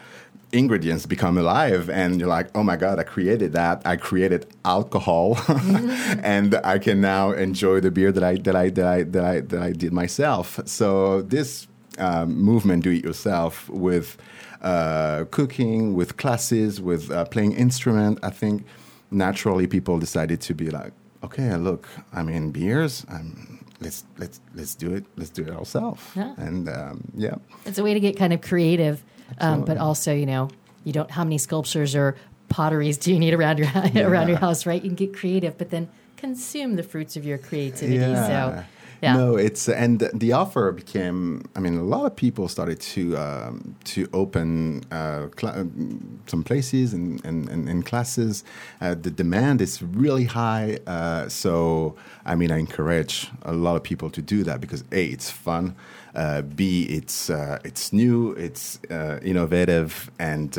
ingredients 0.52 1.06
become 1.06 1.36
alive, 1.38 1.90
and 1.90 2.20
you're 2.20 2.28
like, 2.28 2.48
oh 2.54 2.62
my 2.62 2.76
god, 2.76 2.98
I 2.98 3.02
created 3.02 3.52
that. 3.52 3.82
I 3.84 3.96
created 3.96 4.46
alcohol, 4.64 5.38
and 5.48 6.54
I 6.64 6.78
can 6.78 7.00
now 7.00 7.32
enjoy 7.32 7.80
the 7.80 7.90
beer 7.90 8.12
that 8.12 8.24
I 8.24 8.36
that 8.36 8.56
I 8.56 8.70
that 8.70 8.86
I 8.86 9.02
that 9.02 9.24
I 9.24 9.40
that 9.40 9.62
I 9.62 9.72
did 9.72 9.92
myself. 9.92 10.60
So 10.66 11.22
this 11.22 11.66
um, 11.98 12.36
movement, 12.36 12.84
do 12.84 12.90
it 12.90 13.04
yourself, 13.04 13.68
with 13.68 14.16
uh, 14.62 15.26
cooking, 15.30 15.94
with 15.94 16.16
classes, 16.16 16.80
with 16.80 17.10
uh, 17.10 17.24
playing 17.26 17.52
instrument, 17.52 18.18
I 18.22 18.30
think 18.30 18.64
naturally 19.10 19.66
people 19.66 19.98
decided 19.98 20.40
to 20.42 20.54
be 20.54 20.70
like, 20.70 20.92
okay, 21.24 21.56
look, 21.56 21.88
I 22.12 22.22
mean, 22.22 22.50
beers. 22.50 23.04
Um, 23.08 23.64
let's 23.80 24.04
let's 24.18 24.40
let's 24.54 24.74
do 24.74 24.94
it. 24.94 25.04
Let's 25.16 25.30
do 25.30 25.42
it 25.42 25.50
ourselves. 25.50 26.02
Yeah. 26.14 26.34
And 26.36 26.68
um, 26.68 27.04
yeah, 27.16 27.36
It's 27.66 27.78
a 27.78 27.82
way 27.82 27.94
to 27.94 28.00
get 28.00 28.16
kind 28.16 28.32
of 28.32 28.40
creative, 28.40 29.02
um, 29.38 29.64
but 29.64 29.78
also, 29.78 30.14
you 30.14 30.26
know, 30.26 30.50
you 30.84 30.92
don't. 30.92 31.10
How 31.10 31.24
many 31.24 31.38
sculptures 31.38 31.94
or 31.94 32.16
potteries 32.48 32.98
do 32.98 33.12
you 33.12 33.18
need 33.18 33.34
around 33.34 33.58
your 33.58 33.68
around 34.08 34.28
your 34.28 34.38
house? 34.38 34.66
Right, 34.66 34.82
you 34.82 34.88
can 34.90 34.96
get 34.96 35.14
creative, 35.14 35.58
but 35.58 35.70
then 35.70 35.88
consume 36.16 36.76
the 36.76 36.82
fruits 36.82 37.16
of 37.16 37.24
your 37.24 37.38
creativity. 37.38 38.14
So, 38.14 38.64
yeah, 39.04 39.16
No, 39.16 39.36
it's 39.36 39.68
and 39.68 40.00
the 40.14 40.32
offer 40.32 40.72
became. 40.72 41.44
I 41.54 41.60
mean, 41.60 41.76
a 41.76 41.82
lot 41.82 42.06
of 42.06 42.16
people 42.16 42.48
started 42.48 42.80
to 42.94 43.16
um, 43.18 43.76
to 43.92 44.08
open 44.12 44.82
uh, 44.90 45.28
cla- 45.36 45.60
um, 45.60 46.20
some 46.26 46.42
places 46.42 46.94
and 46.94 47.24
and, 47.24 47.48
and, 47.48 47.68
and 47.68 47.84
classes. 47.84 48.44
Uh, 48.80 48.94
the 48.94 49.10
demand 49.10 49.60
is 49.60 49.82
really 49.82 50.24
high. 50.24 50.78
Uh, 50.86 51.28
so, 51.28 51.94
I 52.24 52.34
mean, 52.34 52.50
I 52.50 52.58
encourage 52.58 53.28
a 53.42 53.52
lot 53.52 53.76
of 53.76 53.82
people 53.82 54.08
to 54.10 54.22
do 54.22 54.42
that 54.44 54.60
because 54.60 54.82
a, 54.90 55.04
it's 55.04 55.30
fun. 55.30 55.76
Uh, 56.14 56.42
B, 56.42 56.84
it's 56.84 57.28
uh, 57.28 57.58
it's 57.64 57.92
new, 57.92 58.32
it's 58.32 58.78
uh, 58.90 59.18
innovative, 59.22 60.10
and 60.18 60.56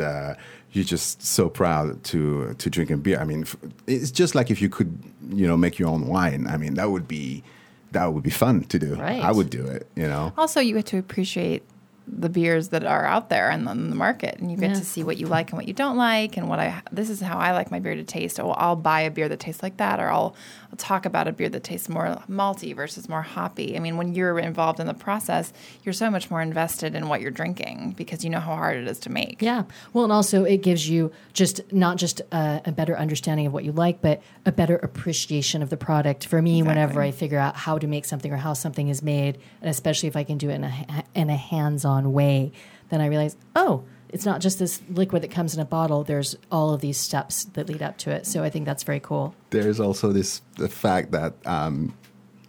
you're 0.72 0.84
just 0.84 1.22
so 1.22 1.48
proud 1.48 2.04
to 2.04 2.54
to 2.54 2.70
drink 2.70 2.90
a 2.90 2.96
beer. 2.96 3.18
I 3.18 3.24
mean, 3.24 3.44
it's 3.86 4.10
just 4.10 4.34
like 4.34 4.50
if 4.50 4.60
you 4.62 4.68
could, 4.68 4.92
you 5.30 5.46
know, 5.48 5.56
make 5.56 5.78
your 5.80 5.88
own 5.88 6.06
wine. 6.06 6.46
I 6.46 6.56
mean, 6.58 6.74
that 6.74 6.90
would 6.90 7.08
be 7.08 7.42
that 7.92 8.12
would 8.12 8.22
be 8.22 8.30
fun 8.30 8.64
to 8.64 8.78
do. 8.78 8.94
Right. 8.94 9.22
I 9.22 9.32
would 9.32 9.50
do 9.50 9.64
it. 9.64 9.88
You 9.96 10.06
know. 10.06 10.32
Also, 10.36 10.60
you 10.60 10.74
get 10.74 10.86
to 10.86 10.98
appreciate 10.98 11.62
the 12.08 12.28
beers 12.28 12.68
that 12.68 12.84
are 12.84 13.04
out 13.04 13.28
there 13.30 13.50
and 13.50 13.68
on 13.68 13.90
the 13.90 13.96
market, 13.96 14.38
and 14.38 14.50
you 14.50 14.56
get 14.56 14.70
Yeah. 14.70 14.76
to 14.76 14.84
see 14.84 15.02
what 15.02 15.16
you 15.18 15.26
like 15.26 15.50
and 15.50 15.58
what 15.58 15.66
you 15.66 15.74
don't 15.74 15.96
like, 15.96 16.36
and 16.36 16.48
what 16.48 16.58
I. 16.60 16.80
This 16.92 17.10
is 17.10 17.20
how 17.20 17.36
I 17.38 17.52
like 17.52 17.70
my 17.70 17.80
beer 17.80 17.94
to 17.96 18.04
taste. 18.04 18.38
Oh, 18.38 18.50
I'll 18.52 18.76
buy 18.76 19.00
a 19.02 19.10
beer 19.10 19.28
that 19.28 19.40
tastes 19.40 19.62
like 19.62 19.76
that, 19.78 19.98
or 19.98 20.08
I'll, 20.08 20.34
I'll 20.70 20.76
talk 20.76 21.04
about 21.04 21.26
a 21.26 21.32
beer 21.32 21.48
that 21.48 21.64
tastes 21.64 21.88
more 21.88 22.22
malty 22.30 22.74
versus 22.76 23.08
more 23.08 23.22
hoppy. 23.22 23.76
I 23.76 23.80
mean, 23.80 23.96
when 23.96 24.14
you're 24.14 24.38
involved 24.38 24.78
in 24.78 24.86
the 24.86 24.94
process, 24.94 25.52
you're 25.84 25.92
so 25.92 26.10
much 26.10 26.30
more 26.30 26.40
invested 26.40 26.94
in 26.94 27.08
what 27.08 27.20
you're 27.20 27.30
drinking 27.32 27.94
because 27.96 28.22
you 28.24 28.30
know 28.30 28.40
how 28.40 28.54
hard 28.54 28.76
it 28.76 28.86
is 28.86 28.98
to 29.00 29.10
make. 29.10 29.42
Yeah. 29.42 29.64
Well, 29.92 30.04
and 30.04 30.12
also 30.12 30.44
it 30.44 30.62
gives 30.62 30.88
you 30.88 31.10
just 31.32 31.60
not 31.72 31.96
just 31.96 32.20
a, 32.32 32.62
a 32.66 32.72
better 32.72 32.96
understanding 32.96 33.46
of 33.46 33.52
what 33.52 33.64
you 33.64 33.72
like, 33.72 34.00
but 34.00 34.22
a 34.44 34.52
better 34.52 34.76
appreciation 34.76 35.62
of 35.62 35.70
the 35.70 35.76
product. 35.76 36.26
For 36.26 36.40
me, 36.40 36.62
whenever 36.62 37.00
I 37.02 37.10
figure 37.10 37.38
out 37.38 37.56
how 37.56 37.78
to 37.78 37.86
make 37.86 38.04
something 38.04 38.32
or 38.32 38.36
how 38.36 38.52
something 38.52 38.88
is 38.88 39.02
made, 39.02 39.38
and 39.60 39.68
especially 39.70 40.08
if 40.08 40.16
I 40.16 40.22
can 40.24 40.38
do 40.38 40.50
it 40.50 40.54
in 40.54 40.64
a 40.64 41.04
in 41.14 41.30
a 41.30 41.36
hands-on 41.36 41.95
way, 42.12 42.52
then 42.88 43.00
I 43.00 43.06
realize, 43.06 43.36
oh, 43.54 43.84
it's 44.08 44.24
not 44.24 44.40
just 44.40 44.58
this 44.58 44.80
liquid 44.88 45.22
that 45.22 45.30
comes 45.30 45.54
in 45.54 45.60
a 45.60 45.64
bottle. 45.64 46.04
There's 46.04 46.36
all 46.50 46.72
of 46.72 46.80
these 46.80 46.98
steps 46.98 47.44
that 47.44 47.68
lead 47.68 47.82
up 47.82 47.98
to 47.98 48.10
it. 48.10 48.26
So 48.26 48.44
I 48.44 48.50
think 48.50 48.64
that's 48.64 48.82
very 48.82 49.00
cool. 49.00 49.34
There's 49.50 49.80
also 49.80 50.12
this 50.12 50.42
the 50.56 50.68
fact 50.68 51.10
that 51.12 51.34
um, 51.44 51.94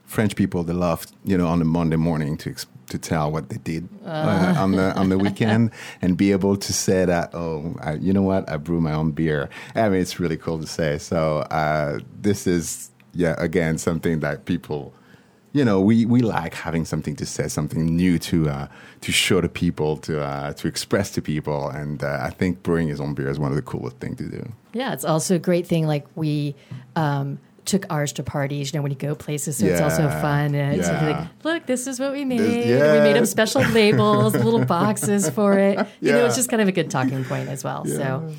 French 0.06 0.36
people 0.36 0.64
they 0.64 0.74
love 0.74 1.06
you 1.26 1.38
know 1.38 1.48
on 1.48 1.62
a 1.62 1.66
Monday 1.66 1.98
morning 1.98 2.38
to 2.38 2.56
to 2.88 2.98
tell 2.98 3.30
what 3.30 3.50
they 3.50 3.58
did 3.58 3.90
uh, 4.06 4.56
on 4.58 4.72
the 4.72 4.96
on 4.96 5.10
the 5.10 5.18
weekend 5.18 5.72
and 6.02 6.16
be 6.16 6.32
able 6.32 6.56
to 6.56 6.72
say 6.72 7.04
that 7.04 7.36
oh 7.36 7.76
I, 7.82 7.96
you 7.96 8.14
know 8.14 8.22
what 8.22 8.50
I 8.50 8.58
brew 8.58 8.80
my 8.80 8.94
own 8.94 9.12
beer. 9.12 9.50
I 9.76 9.90
mean 9.90 10.00
it's 10.00 10.20
really 10.20 10.38
cool 10.38 10.60
to 10.60 10.68
say. 10.68 10.98
So 10.98 11.40
uh, 11.52 12.00
this 12.22 12.48
is 12.48 12.92
yeah 13.14 13.36
again 13.38 13.78
something 13.78 14.22
that 14.22 14.46
people 14.46 14.94
you 15.54 15.64
know 15.66 15.80
we, 15.82 16.06
we 16.06 16.22
like 16.22 16.54
having 16.54 16.86
something 16.86 17.16
to 17.16 17.26
say 17.26 17.48
something 17.48 17.86
new 17.96 18.20
to 18.20 18.50
uh, 18.50 18.68
to 19.02 19.12
show 19.12 19.42
to 19.42 19.50
people 19.50 19.98
to 19.98 20.22
uh, 20.22 20.54
to 20.54 20.68
express 20.68 21.12
to 21.12 21.22
people 21.22 21.70
and 21.70 22.04
uh, 22.04 22.20
I 22.22 22.30
think 22.32 22.64
brewing 22.64 22.88
his 22.90 23.00
own 23.02 23.14
beer 23.14 23.30
is 23.30 23.40
one 23.40 23.52
of 23.52 23.56
the 23.56 23.62
coolest 23.62 23.98
things 23.98 24.18
to 24.18 24.30
do. 24.30 24.52
Yeah, 24.74 24.94
it's 24.94 25.06
also 25.06 25.36
a 25.36 25.40
great 25.40 25.66
thing. 25.66 25.88
Like 25.88 26.06
we 26.16 26.56
um, 26.96 27.40
took 27.66 27.86
ours 27.90 28.14
to 28.14 28.24
parties, 28.24 28.72
you 28.72 28.78
know, 28.78 28.82
when 28.84 28.92
you 28.92 28.98
go 28.98 29.14
places. 29.16 29.58
So 29.58 29.66
it's 29.66 29.82
also 29.82 30.04
Yeah, 30.04 30.22
fun. 30.22 30.56
And 30.56 30.80
it's 30.80 30.88
yeah. 30.88 31.06
like, 31.20 31.28
look, 31.44 31.66
this 31.66 31.86
is 31.88 32.00
what 32.00 32.12
we 32.14 32.24
made. 32.26 32.40
This- 32.40 32.66
We 32.94 33.00
made 33.00 33.18
up 33.18 33.26
special 33.26 33.62
labels, 33.62 34.34
little 34.36 34.64
boxes 34.66 35.30
for 35.30 35.58
it. 35.60 35.78
You 36.00 36.12
know, 36.14 36.26
it's 36.26 36.36
just 36.36 36.50
kind 36.50 36.62
of 36.62 36.68
a 36.68 36.72
good 36.72 36.90
talking 36.92 37.26
point 37.26 37.50
as 37.50 37.64
well. 37.64 37.84
So, 37.86 38.30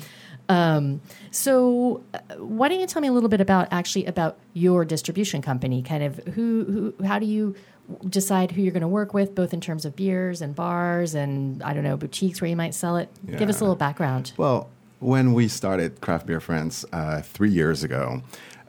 um, 0.49 0.99
so 1.31 2.03
uh, 2.13 2.19
why 2.37 2.67
don't 2.67 2.79
you 2.79 2.87
tell 2.87 3.01
me 3.01 3.07
a 3.07 3.11
little 3.11 3.29
bit 3.29 3.39
about 3.39 3.67
actually 3.71 4.05
about 4.05 4.37
your 4.53 4.83
distribution 4.83 5.41
company? 5.41 5.81
Kind 5.81 6.03
of 6.03 6.17
who, 6.33 6.93
who 6.97 7.05
how 7.05 7.19
do 7.19 7.25
you 7.25 7.55
decide 8.07 8.51
who 8.51 8.61
you're 8.61 8.73
going 8.73 8.81
to 8.81 8.87
work 8.87 9.13
with, 9.13 9.33
both 9.33 9.53
in 9.53 9.61
terms 9.61 9.85
of 9.85 9.95
beers 9.95 10.41
and 10.41 10.55
bars 10.55 11.15
and 11.15 11.63
I 11.63 11.73
don't 11.73 11.83
know 11.83 11.97
boutiques 11.97 12.41
where 12.41 12.49
you 12.49 12.55
might 12.55 12.73
sell 12.73 12.97
it. 12.97 13.09
Give 13.37 13.49
us 13.49 13.59
a 13.59 13.63
little 13.63 13.75
background. 13.75 14.33
Well, 14.37 14.69
when 14.99 15.33
we 15.33 15.47
started 15.47 16.01
Craft 16.01 16.25
Beer 16.25 16.39
France 16.39 16.85
uh, 16.91 17.21
three 17.21 17.49
years 17.49 17.83
ago, 17.83 18.21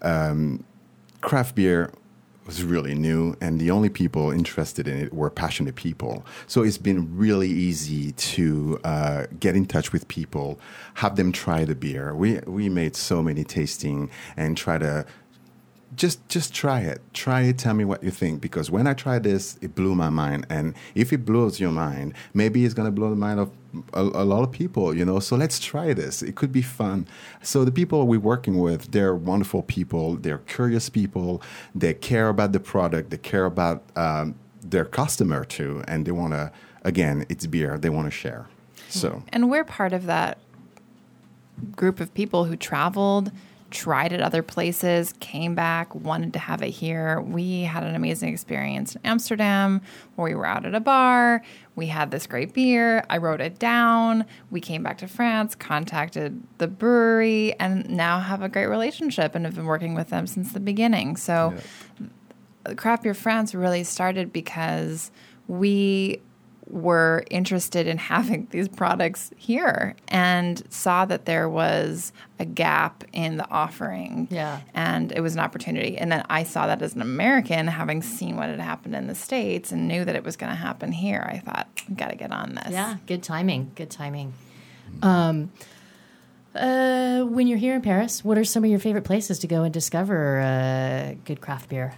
um, 0.03 0.65
craft 1.21 1.55
beer 1.55 1.93
was 2.51 2.65
really 2.65 2.95
new, 2.97 3.37
and 3.41 3.61
the 3.61 3.71
only 3.71 3.89
people 3.89 4.33
interested 4.33 4.89
in 4.89 4.99
it 4.99 5.15
were 5.15 5.31
passionate 5.31 5.77
people. 5.77 6.25
So 6.49 6.63
it's 6.65 6.79
been 6.79 7.17
really 7.17 7.49
easy 7.49 8.11
to 8.13 8.81
uh, 8.83 9.27
get 9.39 9.55
in 9.55 9.67
touch 9.67 9.93
with 9.93 10.09
people, 10.09 10.59
have 10.95 11.15
them 11.15 11.31
try 11.31 11.65
the 11.65 11.77
beer. 11.77 12.15
We 12.15 12.41
we 12.47 12.69
made 12.69 12.97
so 12.97 13.23
many 13.23 13.45
tasting 13.45 14.11
and 14.37 14.57
try 14.57 14.79
to 14.79 15.07
just 15.97 16.27
just 16.29 16.55
try 16.55 16.81
it. 16.81 17.01
Try 17.13 17.43
it. 17.43 17.59
Tell 17.59 17.75
me 17.75 17.85
what 17.85 18.03
you 18.03 18.11
think. 18.11 18.41
Because 18.41 18.71
when 18.71 18.87
I 18.87 18.95
tried 18.95 19.25
this, 19.25 19.59
it 19.61 19.75
blew 19.75 19.95
my 19.95 20.11
mind. 20.11 20.47
And 20.49 20.75
if 20.95 21.13
it 21.13 21.25
blows 21.25 21.59
your 21.59 21.73
mind, 21.73 22.15
maybe 22.33 22.65
it's 22.65 22.75
gonna 22.75 22.91
blow 22.91 23.11
the 23.11 23.17
mind 23.17 23.41
of 23.41 23.51
a, 23.93 24.01
a, 24.01 24.25
lot 24.25 24.43
of 24.43 24.53
people. 24.53 24.95
You 24.95 25.05
know. 25.05 25.19
So 25.19 25.37
let's 25.37 25.59
try 25.59 25.93
this. 25.93 26.23
It 26.23 26.37
could 26.37 26.53
be 26.53 26.63
fun. 26.63 27.09
So 27.43 27.65
the 27.65 27.73
people 27.73 28.07
we're 28.07 28.21
working 28.21 28.59
with, 28.59 28.93
they're 28.93 29.15
wonderful 29.15 29.63
people. 29.63 30.17
They're 30.17 30.39
curious 30.39 30.89
people. 30.89 31.43
They 31.75 31.95
care 31.95 32.29
about 32.29 32.53
the 32.53 32.61
product. 32.61 33.11
They 33.11 33.19
care 33.19 33.45
about 33.45 33.83
um, 33.97 34.37
their 34.63 34.85
customer 34.85 35.45
too, 35.45 35.83
and 35.89 36.07
they 36.07 36.13
want 36.13 36.35
to. 36.35 36.53
Again, 36.83 37.27
it's 37.29 37.47
beer. 37.47 37.77
They 37.77 37.91
want 37.91 38.07
to 38.07 38.11
share. 38.11 38.47
So. 38.89 39.23
And 39.29 39.51
we're 39.51 39.65
part 39.65 39.93
of 39.93 40.07
that 40.07 40.39
group 41.77 42.01
of 42.01 42.15
people 42.15 42.45
who 42.45 42.57
traveled 42.57 43.31
tried 43.71 44.13
it 44.13 44.21
other 44.21 44.43
places, 44.43 45.15
came 45.21 45.55
back, 45.55 45.95
wanted 45.95 46.33
to 46.33 46.39
have 46.39 46.63
it 46.63 46.71
here. 46.71 47.21
We 47.21 47.63
had 47.63 47.83
an 47.85 47.95
amazing 47.95 48.33
experience 48.33 48.97
in 48.97 49.01
Amsterdam 49.05 49.81
where 50.17 50.29
we 50.29 50.35
were 50.35 50.47
out 50.47 50.67
at 50.67 50.75
a 50.75 50.81
bar. 50.81 51.43
We 51.77 51.87
had 51.87 52.11
this 52.11 52.27
great 52.27 52.53
beer. 52.53 53.05
I 53.09 53.19
wrote 53.19 53.41
it 53.41 53.59
down. 53.59 54.27
We 54.51 54.61
came 54.61 54.83
back 54.83 54.99
to 54.99 55.09
France, 55.09 55.55
contacted 55.55 56.43
the 56.59 56.69
brewery, 56.69 57.55
and 57.59 57.89
now 57.89 58.21
have 58.21 58.43
a 58.43 58.49
great 58.49 58.67
relationship 58.67 59.35
and 59.35 59.45
have 59.45 59.55
been 59.55 59.67
working 59.67 59.95
with 59.95 60.09
them 60.09 60.27
since 60.27 60.53
the 60.53 60.61
beginning. 60.61 61.17
So, 61.17 61.55
yeah. 62.01 62.75
Craft 62.75 63.05
Beer 63.05 63.15
France 63.15 63.55
really 63.55 63.85
started 63.85 64.33
because 64.33 65.11
we 65.49 66.21
were 66.71 67.25
interested 67.31 67.87
in 67.87 67.99
having 68.11 68.47
these 68.51 68.69
products 68.69 69.31
here 69.37 69.95
and 70.09 70.63
saw 70.73 71.05
that 71.05 71.25
there 71.25 71.49
was 71.49 72.13
a 72.39 72.45
gap 72.45 73.05
in 73.13 73.37
the 73.37 73.49
offering. 73.51 74.29
Yeah. 74.31 74.61
And 74.75 75.13
it 75.13 75.21
was 75.21 75.35
an 75.35 75.41
opportunity. 75.41 75.99
And 75.99 76.11
then 76.11 76.25
I 76.31 76.45
saw 76.45 76.67
that 76.67 76.81
as 76.83 76.95
an 76.95 77.03
American, 77.03 77.67
having 77.67 78.03
seen 78.03 78.37
what 78.37 78.49
had 78.49 78.61
happened 78.61 78.95
in 78.95 79.07
the 79.07 79.15
States 79.15 79.73
and 79.73 79.89
knew 79.89 80.05
that 80.05 80.17
it 80.17 80.25
was 80.25 80.37
going 80.37 80.51
to 80.51 80.57
happen 80.57 80.93
here, 80.93 81.27
I 81.29 81.39
thought, 81.39 81.69
I've 81.89 81.97
got 81.97 82.11
to 82.11 82.17
get 82.17 82.33
on 82.33 82.55
this. 82.55 82.73
Yeah, 82.73 82.97
good 83.07 83.23
timing. 83.23 83.73
Good 83.75 83.91
timing. 83.91 84.33
Um, 85.03 85.51
uh, 86.55 87.23
when 87.23 87.47
you're 87.47 87.59
here 87.59 87.75
in 87.75 87.83
Paris, 87.83 88.25
what 88.25 88.37
are 88.37 88.45
some 88.45 88.65
of 88.65 88.71
your 88.71 88.81
favorite 88.81 89.05
places 89.05 89.39
to 89.41 89.47
go 89.47 89.63
and 89.63 89.73
discover 89.73 90.41
uh, 90.41 91.15
good 91.25 91.41
craft 91.41 91.69
beer? 91.69 91.95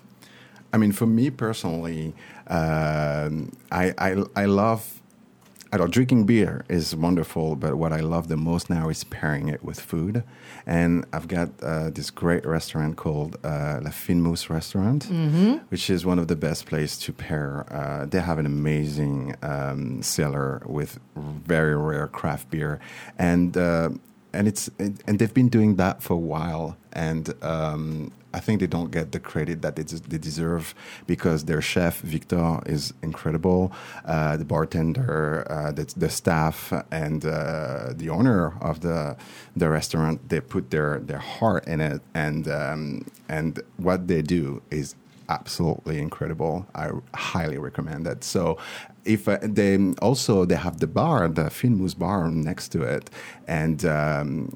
I 0.72 0.78
mean, 0.78 0.92
for 0.92 1.06
me 1.06 1.30
personally, 1.30 2.14
um, 2.46 3.52
I, 3.70 3.94
I, 3.98 4.22
I 4.34 4.44
love. 4.46 4.98
I 5.74 5.78
know 5.78 5.86
drinking 5.86 6.26
beer 6.26 6.66
is 6.68 6.94
wonderful, 6.94 7.56
but 7.56 7.76
what 7.76 7.94
I 7.94 8.00
love 8.00 8.28
the 8.28 8.36
most 8.36 8.68
now 8.68 8.90
is 8.90 9.04
pairing 9.04 9.48
it 9.48 9.64
with 9.64 9.80
food. 9.80 10.22
And 10.66 11.06
I've 11.14 11.28
got 11.28 11.48
uh, 11.62 11.88
this 11.88 12.10
great 12.10 12.44
restaurant 12.44 12.96
called 12.96 13.38
uh, 13.42 13.80
La 13.82 13.90
Fine 13.90 14.20
Mousse 14.20 14.50
Restaurant, 14.50 15.06
mm-hmm. 15.06 15.52
which 15.70 15.88
is 15.88 16.04
one 16.04 16.18
of 16.18 16.28
the 16.28 16.36
best 16.36 16.66
places 16.66 16.98
to 16.98 17.14
pair. 17.14 17.64
Uh, 17.72 18.04
they 18.04 18.20
have 18.20 18.38
an 18.38 18.44
amazing 18.44 19.34
um, 19.40 20.02
cellar 20.02 20.62
with 20.66 21.00
very 21.16 21.74
rare 21.74 22.06
craft 22.06 22.50
beer, 22.50 22.78
and 23.18 23.56
uh, 23.56 23.88
and 24.32 24.48
it's 24.48 24.70
and 24.78 25.18
they've 25.18 25.34
been 25.34 25.48
doing 25.48 25.76
that 25.76 26.02
for 26.02 26.14
a 26.14 26.24
while. 26.34 26.76
And 26.92 27.32
um, 27.42 28.12
I 28.34 28.40
think 28.40 28.60
they 28.60 28.66
don't 28.66 28.90
get 28.90 29.12
the 29.12 29.20
credit 29.20 29.62
that 29.62 29.76
they, 29.76 29.82
they 29.82 30.18
deserve 30.18 30.74
because 31.06 31.44
their 31.44 31.60
chef 31.60 32.00
Victor 32.00 32.60
is 32.66 32.92
incredible. 33.02 33.72
Uh, 34.04 34.36
the 34.36 34.44
bartender, 34.44 35.46
uh, 35.50 35.72
the, 35.72 35.92
the, 35.96 36.08
staff, 36.08 36.72
and 36.90 37.24
uh, 37.24 37.92
the 37.94 38.08
owner 38.08 38.54
of 38.60 38.80
the 38.80 39.16
the 39.56 39.68
restaurant 39.68 40.28
they 40.28 40.40
put 40.40 40.70
their 40.70 41.00
their 41.00 41.18
heart 41.18 41.66
in 41.66 41.80
it, 41.80 42.00
and 42.14 42.48
um, 42.48 43.06
and 43.28 43.60
what 43.76 44.08
they 44.08 44.22
do 44.22 44.62
is 44.70 44.94
absolutely 45.36 45.98
incredible. 45.98 46.54
I 46.74 46.90
highly 47.14 47.58
recommend 47.58 48.06
it. 48.06 48.24
So, 48.24 48.58
if 49.04 49.28
uh, 49.28 49.38
they 49.42 49.74
also 50.00 50.44
they 50.44 50.60
have 50.66 50.76
the 50.84 50.86
bar, 50.86 51.28
the 51.28 51.50
Fine 51.50 51.76
Mousse 51.78 51.94
bar 51.94 52.30
next 52.30 52.68
to 52.74 52.82
it, 52.82 53.10
and 53.48 53.84
um, 53.84 54.52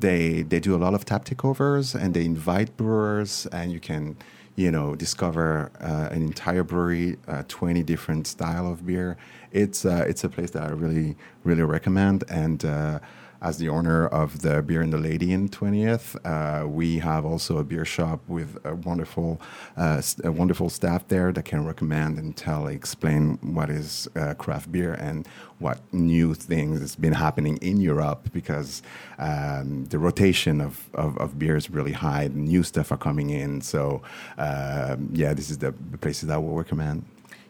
they 0.00 0.42
they 0.42 0.60
do 0.60 0.74
a 0.74 0.80
lot 0.84 0.94
of 0.94 1.04
tap 1.04 1.24
takeovers 1.24 1.94
and 2.00 2.14
they 2.14 2.24
invite 2.24 2.76
brewers 2.76 3.46
and 3.52 3.70
you 3.72 3.80
can 3.80 4.16
you 4.56 4.70
know 4.70 4.94
discover 4.94 5.70
uh, 5.80 6.14
an 6.14 6.22
entire 6.22 6.64
brewery, 6.64 7.16
uh, 7.28 7.42
20 7.48 7.82
different 7.82 8.26
style 8.26 8.66
of 8.72 8.86
beer. 8.86 9.16
It's 9.52 9.84
uh, 9.84 10.04
it's 10.10 10.24
a 10.24 10.28
place 10.28 10.50
that 10.50 10.62
I 10.62 10.70
really 10.70 11.16
really 11.44 11.62
recommend 11.62 12.24
and 12.28 12.64
uh, 12.64 12.98
as 13.42 13.58
the 13.58 13.68
owner 13.68 14.06
of 14.06 14.42
the 14.42 14.62
Beer 14.62 14.82
and 14.82 14.92
the 14.92 14.98
Lady 14.98 15.32
in 15.32 15.48
20th. 15.48 16.16
Uh, 16.24 16.66
we 16.66 16.98
have 16.98 17.24
also 17.24 17.58
a 17.58 17.64
beer 17.64 17.84
shop 17.84 18.20
with 18.28 18.58
a 18.64 18.74
wonderful, 18.74 19.40
uh, 19.76 20.02
a 20.24 20.32
wonderful 20.32 20.68
staff 20.68 21.08
there 21.08 21.32
that 21.32 21.44
can 21.44 21.64
recommend 21.64 22.18
and 22.18 22.36
tell, 22.36 22.66
explain 22.66 23.38
what 23.42 23.70
is 23.70 24.08
uh, 24.16 24.34
craft 24.34 24.70
beer 24.70 24.92
and 24.92 25.26
what 25.58 25.80
new 25.92 26.34
things 26.34 26.80
has 26.80 26.96
been 26.96 27.12
happening 27.12 27.56
in 27.58 27.80
Europe 27.80 28.30
because 28.32 28.82
um, 29.18 29.84
the 29.86 29.98
rotation 29.98 30.60
of, 30.60 30.88
of, 30.94 31.16
of, 31.18 31.38
beer 31.38 31.56
is 31.56 31.70
really 31.70 31.92
high. 31.92 32.28
New 32.32 32.62
stuff 32.62 32.90
are 32.90 32.96
coming 32.96 33.30
in. 33.30 33.60
So, 33.60 34.02
um, 34.38 35.10
yeah, 35.12 35.34
this 35.34 35.50
is 35.50 35.58
the, 35.58 35.74
the 35.90 35.98
places 35.98 36.28
that 36.28 36.42
we'll 36.42 36.56
recommend. 36.56 37.04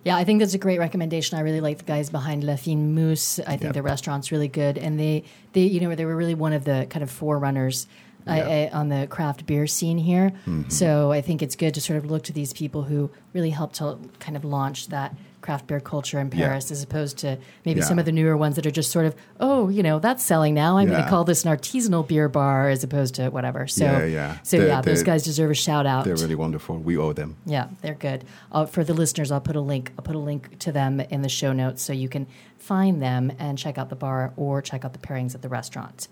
Yeah, 0.05 0.17
I 0.17 0.25
think 0.25 0.41
that's 0.41 0.55
a 0.55 0.59
great 0.59 0.79
recommendation. 0.79 1.37
I 1.37 1.43
really 1.43 1.61
like 1.61 1.79
the 1.79 1.85
guys 1.85 2.09
behind 2.09 2.43
La 2.43 2.57
Fine 2.57 2.95
Mousse. 2.95 3.39
I 3.41 3.53
think 3.53 3.65
yep. 3.65 3.75
the 3.75 3.83
restaurant's 3.83 4.33
really 4.33 4.49
good, 4.49 4.79
and 4.79 4.99
they, 4.99 5.25
they, 5.53 5.63
you 5.63 5.81
know, 5.81 5.95
they 5.95 6.07
were 6.07 6.17
really 6.17 6.35
one 6.35 6.55
of 6.55 6.65
the 6.65 6.87
kind 6.89 7.03
of 7.03 7.11
forerunners 7.11 7.87
yep. 8.27 8.75
on 8.75 8.89
the 8.89 9.07
craft 9.09 9.45
beer 9.45 9.67
scene 9.67 9.99
here. 9.99 10.31
Mm-hmm. 10.47 10.71
So 10.71 11.13
I 11.13 11.21
think 11.21 11.43
it's 11.43 11.55
good 11.55 11.75
to 11.75 11.81
sort 11.81 11.99
of 11.99 12.11
look 12.11 12.23
to 12.25 12.33
these 12.33 12.53
people 12.53 12.85
who 12.85 13.11
really 13.35 13.51
helped 13.51 13.77
to 13.77 13.99
kind 14.21 14.37
of 14.37 14.45
launch 14.45 14.89
that 14.89 15.15
craft 15.40 15.66
beer 15.66 15.81
culture 15.81 16.18
in 16.20 16.31
Paris, 16.31 16.70
yeah. 16.70 16.72
as 16.72 16.83
opposed 16.83 17.18
to 17.18 17.38
maybe 17.64 17.81
yeah. 17.81 17.87
some 17.87 17.98
of 17.98 18.05
the 18.05 18.12
newer 18.12 18.37
ones 18.37 18.57
that 18.57 18.66
are 18.66 18.70
just 18.70 18.90
sort 18.90 19.07
of, 19.07 19.14
oh, 19.38 19.68
you 19.68 19.83
know, 19.83 19.98
that's 19.98 20.22
selling 20.22 20.55
now. 20.55 20.79
I'm 20.79 20.88
yeah. 20.88 20.94
going 20.94 21.05
to 21.05 21.11
call 21.11 21.24
this 21.24 21.44
an 21.44 21.57
artisanal 21.57 22.07
beer 22.07 22.29
bar 22.29 22.68
as 22.68 22.85
opposed 22.85 23.14
to 23.16 23.31
whatever. 23.31 23.66
So, 23.66 23.85
yeah, 23.85 24.05
yeah. 24.05 24.38
So 24.42 24.59
they're, 24.59 24.68
yeah, 24.68 24.81
those 24.81 25.03
guys 25.03 25.22
deserve 25.22 25.50
a 25.50 25.55
shout 25.55 25.87
out. 25.87 26.05
They're 26.05 26.16
really 26.16 26.35
wonderful. 26.35 26.79
We 26.79 26.96
owe 26.96 27.12
them. 27.12 27.37
Yeah, 27.46 27.68
they're 27.83 27.94
good. 27.94 28.24
Uh, 28.53 28.66
for 28.66 28.85
the 28.85 28.94
listeners, 28.94 29.31
I'll 29.31 29.40
put 29.40 29.57
a 29.57 29.61
link. 29.61 29.92
I'll 29.98 30.05
put 30.05 30.16
a 30.16 30.18
link 30.18 30.59
to 30.61 30.72
them 30.72 31.00
in 31.00 31.22
the 31.22 31.29
show 31.29 31.53
notes 31.53 31.83
so 31.83 31.92
you 31.92 32.09
can 32.09 32.26
find 32.59 33.03
them 33.03 33.33
and 33.38 33.57
check 33.57 33.79
out 33.79 33.88
the 33.88 33.96
bar 33.96 34.33
or 34.37 34.62
check 34.62 34.85
out 34.85 34.92
the 34.92 34.98
pairings 34.98 35.35
at 35.35 35.42
the 35.42 35.48
restaurant. 35.48 36.09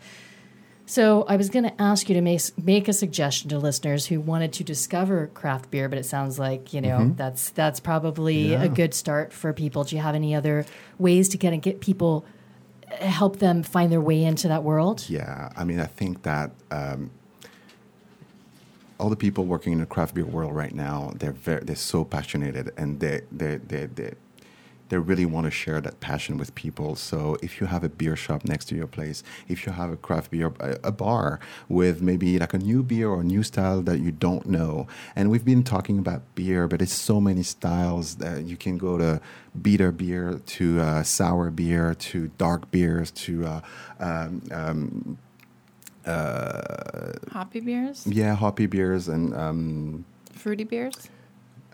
So 0.88 1.24
I 1.28 1.36
was 1.36 1.50
going 1.50 1.64
to 1.64 1.82
ask 1.82 2.08
you 2.08 2.14
to 2.14 2.22
make 2.22 2.40
make 2.56 2.88
a 2.88 2.94
suggestion 2.94 3.50
to 3.50 3.58
listeners 3.58 4.06
who 4.06 4.20
wanted 4.20 4.54
to 4.54 4.64
discover 4.64 5.26
craft 5.34 5.70
beer, 5.70 5.86
but 5.86 5.98
it 5.98 6.06
sounds 6.06 6.38
like 6.38 6.72
you 6.72 6.80
know 6.80 7.00
mm-hmm. 7.00 7.14
that's 7.14 7.50
that's 7.50 7.78
probably 7.78 8.52
yeah. 8.52 8.62
a 8.62 8.70
good 8.70 8.94
start 8.94 9.30
for 9.30 9.52
people. 9.52 9.84
Do 9.84 9.96
you 9.96 10.00
have 10.00 10.14
any 10.14 10.34
other 10.34 10.64
ways 10.98 11.28
to 11.28 11.38
kind 11.38 11.54
of 11.54 11.60
get 11.60 11.82
people 11.82 12.24
help 13.00 13.38
them 13.38 13.62
find 13.62 13.92
their 13.92 14.00
way 14.00 14.24
into 14.24 14.48
that 14.48 14.64
world? 14.64 15.04
Yeah, 15.10 15.52
I 15.54 15.64
mean, 15.64 15.78
I 15.78 15.86
think 15.86 16.22
that. 16.22 16.52
Um, 16.70 17.10
all 19.00 19.08
the 19.08 19.16
people 19.16 19.44
working 19.44 19.74
in 19.74 19.78
the 19.78 19.86
craft 19.86 20.12
beer 20.12 20.24
world 20.24 20.52
right 20.52 20.74
now, 20.74 21.12
they're 21.14 21.30
very, 21.30 21.62
they're 21.62 21.76
so 21.76 22.04
passionate 22.04 22.74
and 22.76 22.98
they, 22.98 23.20
they, 23.30 23.58
they, 23.58 23.86
they, 23.86 24.14
they 24.88 24.98
really 24.98 25.26
want 25.26 25.44
to 25.44 25.50
share 25.50 25.80
that 25.80 26.00
passion 26.00 26.38
with 26.38 26.54
people. 26.54 26.96
So 26.96 27.36
if 27.42 27.60
you 27.60 27.66
have 27.66 27.84
a 27.84 27.88
beer 27.88 28.16
shop 28.16 28.44
next 28.44 28.66
to 28.66 28.74
your 28.74 28.86
place, 28.86 29.22
if 29.48 29.66
you 29.66 29.72
have 29.72 29.90
a 29.90 29.96
craft 29.96 30.30
beer, 30.30 30.52
a, 30.60 30.92
bar 30.92 31.38
with 31.68 32.00
maybe 32.02 32.38
like 32.38 32.54
a 32.54 32.58
new 32.58 32.82
beer 32.82 33.08
or 33.08 33.20
a 33.20 33.24
new 33.24 33.42
style 33.42 33.82
that 33.82 34.00
you 34.00 34.10
don't 34.10 34.46
know, 34.46 34.86
and 35.14 35.30
we've 35.30 35.44
been 35.44 35.62
talking 35.62 35.98
about 35.98 36.22
beer, 36.34 36.66
but 36.66 36.82
it's 36.82 36.92
so 36.92 37.20
many 37.20 37.42
styles 37.42 38.16
that 38.16 38.44
you 38.44 38.56
can 38.56 38.78
go 38.78 38.98
to 38.98 39.20
bitter 39.60 39.92
beer 39.92 40.40
to 40.46 40.80
uh, 40.80 41.02
sour 41.02 41.50
beer 41.50 41.94
to 41.94 42.28
dark 42.38 42.70
beers 42.70 43.10
to 43.10 43.46
uh, 43.46 43.60
um, 44.00 44.42
um, 44.50 45.18
uh, 46.06 47.12
hoppy 47.30 47.60
beers. 47.60 48.06
Yeah, 48.06 48.34
hoppy 48.34 48.66
beers 48.66 49.08
and 49.08 49.34
um, 49.34 50.04
fruity 50.32 50.64
beers 50.64 51.10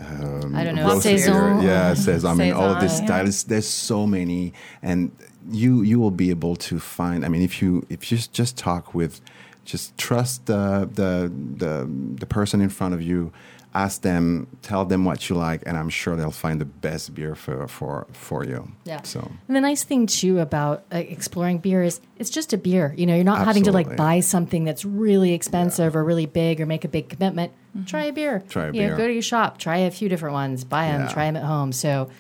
um, 0.01 0.55
I 0.55 0.65
don't 0.65 0.75
know. 0.75 0.99
Saison. 1.01 1.63
Yeah, 1.63 1.95
says. 1.95 2.25
I 2.25 2.35
mean, 2.35 2.53
all 2.53 2.69
of 2.69 2.81
this 2.81 2.99
yeah. 2.99 3.07
styles. 3.07 3.45
There's 3.45 3.69
so 3.69 4.07
many, 4.07 4.53
and 4.83 5.13
you 5.51 5.83
you 5.83 6.01
will 6.01 6.11
be 6.11 6.31
able 6.31 6.57
to 6.57 6.79
find. 6.79 7.25
I 7.25 7.29
mean, 7.29 7.43
if 7.43 7.63
you 7.63 7.87
if 7.89 8.11
you 8.11 8.19
just 8.19 8.57
talk 8.57 8.95
with 8.95 9.21
just 9.65 9.97
trust 9.97 10.47
the, 10.47 10.89
the 10.93 11.33
the 11.57 11.89
the 12.19 12.27
person 12.27 12.61
in 12.61 12.69
front 12.69 12.95
of 12.95 13.03
you. 13.03 13.33
Ask 13.77 14.03
them, 14.03 14.47
tell 14.63 14.85
them 14.85 15.05
what 15.05 15.29
you 15.29 15.35
like, 15.35 15.65
and 15.67 15.77
I'm 15.77 15.89
sure 15.89 16.15
they'll 16.15 16.31
find 16.31 16.61
the 16.61 16.65
best 16.65 17.13
beer 17.13 17.35
for 17.35 17.67
for 17.67 18.07
for 18.13 18.45
you. 18.45 18.71
Yeah. 18.85 19.03
So 19.03 19.19
And 19.49 19.57
the 19.57 19.61
nice 19.61 19.83
thing 19.83 20.07
too 20.07 20.39
about 20.39 20.85
uh, 20.93 20.99
exploring 20.99 21.59
beer 21.59 21.83
is 21.83 22.01
it's 22.17 22.31
just 22.31 22.53
a 22.53 22.57
beer. 22.59 22.95
You 22.97 23.07
know, 23.07 23.17
you're 23.17 23.25
not 23.25 23.45
having 23.45 23.65
to 23.65 23.73
like 23.73 23.97
buy 23.97 24.21
something 24.21 24.63
that's 24.63 24.85
really 24.85 25.33
expensive 25.33 25.97
or 25.97 26.05
really 26.05 26.27
big 26.27 26.61
or 26.61 26.67
make 26.67 26.85
a 26.85 26.89
big 26.89 27.09
commitment. 27.09 27.51
Try 27.87 28.05
a 28.05 28.13
beer. 28.13 28.45
Try 28.49 28.67
a 28.69 28.73
you 28.73 28.87
know, 28.87 28.97
go 28.97 29.09
to 29.09 29.13
your 29.13 29.23
shop, 29.23 29.59
try 29.59 29.79
a 29.79 29.91
few 29.91 30.09
different 30.09 30.35
ones, 30.35 30.63
buy 30.63 30.87
them, 30.87 31.03
Yeah. 31.03 31.09
try 31.13 31.25
them 31.27 31.37
at 31.37 31.43
home. 31.43 31.73
So 31.73 32.11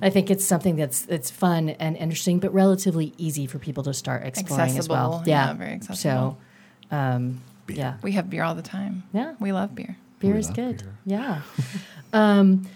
I 0.00 0.10
think 0.10 0.32
it's 0.32 0.44
something 0.44 0.74
that's 0.74 1.06
it's 1.06 1.30
fun 1.30 1.68
and 1.68 1.96
interesting, 1.96 2.40
but 2.40 2.52
relatively 2.52 3.14
easy 3.18 3.46
for 3.46 3.60
people 3.60 3.84
to 3.84 3.94
start 3.94 4.24
exploring 4.24 4.76
as 4.76 4.88
well. 4.88 5.20
Accessible. 5.20 5.30
Yeah, 5.30 5.52
very 5.52 5.72
accessible. 5.74 6.38
So, 6.90 6.96
um, 6.96 7.40
yeah, 7.68 7.98
We 8.02 8.12
have 8.12 8.28
beer 8.28 8.42
all 8.42 8.56
the 8.56 8.62
time. 8.62 9.04
Yeah. 9.12 9.34
We 9.38 9.52
love 9.52 9.76
beer. 9.76 9.96
Beer 10.22 10.36
is 10.36 10.50
good. 10.50 10.82
beer. 10.82 10.98
Yeah. 11.04 11.42
um, 12.12 12.68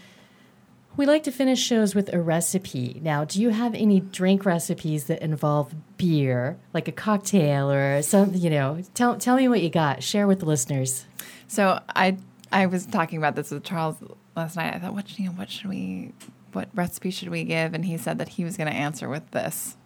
we 0.96 1.04
like 1.04 1.24
to 1.24 1.32
finish 1.32 1.60
shows 1.60 1.94
with 1.94 2.12
a 2.12 2.20
recipe. 2.20 3.00
Now, 3.02 3.24
do 3.24 3.40
you 3.40 3.50
have 3.50 3.74
any 3.74 4.00
drink 4.00 4.46
recipes 4.46 5.04
that 5.04 5.20
involve 5.20 5.74
beer, 5.98 6.58
like 6.72 6.88
a 6.88 6.92
cocktail 6.92 7.70
or 7.70 8.02
something? 8.02 8.40
You 8.40 8.50
know, 8.50 8.82
tell 8.94 9.16
tell 9.16 9.36
me 9.36 9.48
what 9.48 9.62
you 9.62 9.70
got. 9.70 10.02
Share 10.02 10.26
with 10.26 10.40
the 10.40 10.46
listeners. 10.46 11.06
So 11.48 11.80
I 11.94 12.16
I 12.50 12.66
was 12.66 12.86
talking 12.86 13.18
about 13.18 13.34
this 13.36 13.50
with 13.50 13.64
Charles 13.64 13.96
last 14.36 14.56
night. 14.56 14.74
I 14.74 14.78
thought, 14.78 14.94
what 14.94 15.18
you 15.18 15.26
know, 15.26 15.32
what 15.32 15.50
should 15.50 15.68
we, 15.68 16.12
what 16.52 16.68
recipe 16.74 17.10
should 17.10 17.28
we 17.28 17.44
give? 17.44 17.74
And 17.74 17.84
he 17.84 17.96
said 17.96 18.18
that 18.18 18.28
he 18.28 18.44
was 18.44 18.56
going 18.56 18.70
to 18.70 18.76
answer 18.76 19.08
with 19.08 19.30
this. 19.32 19.76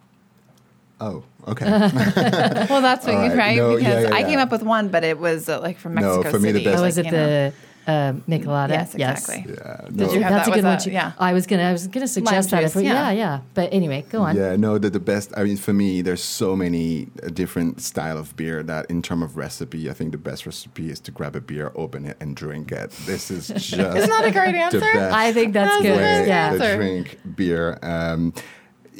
Oh, 1.01 1.23
okay. 1.47 1.65
Well, 2.69 2.81
that's 2.81 3.05
what 3.05 3.13
you 3.13 3.19
right. 3.31 3.37
right 3.37 3.57
No, 3.57 3.75
because 3.75 3.83
yeah, 4.03 4.09
yeah, 4.09 4.15
I 4.15 4.19
yeah. 4.19 4.27
came 4.27 4.39
up 4.39 4.51
with 4.51 4.63
one, 4.63 4.89
but 4.89 5.03
it 5.03 5.17
was 5.19 5.49
uh, 5.49 5.59
like 5.59 5.77
from 5.77 5.95
Mexico 5.95 6.15
No, 6.17 6.23
Mexico 6.23 6.37
for 6.37 6.43
me, 6.43 6.51
the 6.51 6.63
best- 6.63 6.77
Oh, 6.77 6.81
like, 6.81 6.89
is 6.89 6.97
it 6.97 7.05
you 7.05 7.11
the 7.11 7.53
uh, 7.87 8.13
Michelada? 8.29 8.69
Yes, 8.69 8.93
exactly. 8.93 9.43
yeah, 9.57 9.81
Did 9.89 10.11
you, 10.13 10.21
have 10.21 10.31
that's 10.33 10.47
that 10.47 10.51
a 10.51 10.55
good 10.55 10.63
one 10.63 10.77
a- 10.85 10.89
yeah. 10.91 11.13
I 11.17 11.33
was 11.33 11.47
gonna 11.47 11.63
I 11.63 11.71
was 11.71 11.87
gonna 11.87 12.07
suggest 12.07 12.51
that. 12.51 12.61
juice, 12.61 12.75
if 12.75 12.83
yeah. 12.83 13.09
yeah, 13.09 13.11
yeah. 13.11 13.39
But 13.55 13.73
anyway, 13.73 14.05
go 14.07 14.21
on. 14.21 14.35
Yeah, 14.37 14.55
no, 14.55 14.77
the, 14.77 14.91
the 14.91 14.99
best. 14.99 15.33
I 15.35 15.43
mean, 15.43 15.57
for 15.57 15.73
me, 15.73 16.03
there's 16.03 16.23
so 16.23 16.55
many 16.55 17.07
uh, 17.23 17.29
different 17.29 17.81
style 17.81 18.19
of 18.19 18.35
beer 18.37 18.61
that, 18.63 18.85
in 18.91 19.01
terms 19.01 19.23
of 19.23 19.35
recipe, 19.35 19.89
I 19.89 19.93
think 19.93 20.11
the 20.11 20.19
best 20.19 20.45
recipe 20.45 20.91
is 20.91 20.99
to 21.01 21.11
grab 21.11 21.35
a 21.35 21.41
beer, 21.41 21.71
open 21.75 22.05
it, 22.05 22.17
and 22.21 22.35
drink 22.35 22.71
it. 22.71 22.91
This 23.07 23.31
is 23.31 23.47
just 23.47 23.73
Isn't 23.73 24.09
that 24.15 24.25
a 24.25 24.31
great 24.31 24.53
answer? 24.55 24.79
the 24.79 24.85
best 24.85 25.15
I 25.15 25.33
think 25.33 25.53
that's 25.53 25.71
That's 25.71 25.81
good. 25.81 25.97
way 25.97 26.27
Yeah. 26.27 26.51
to 26.57 26.75
drink 26.77 27.17
beer. 27.35 27.79
Um, 27.81 28.33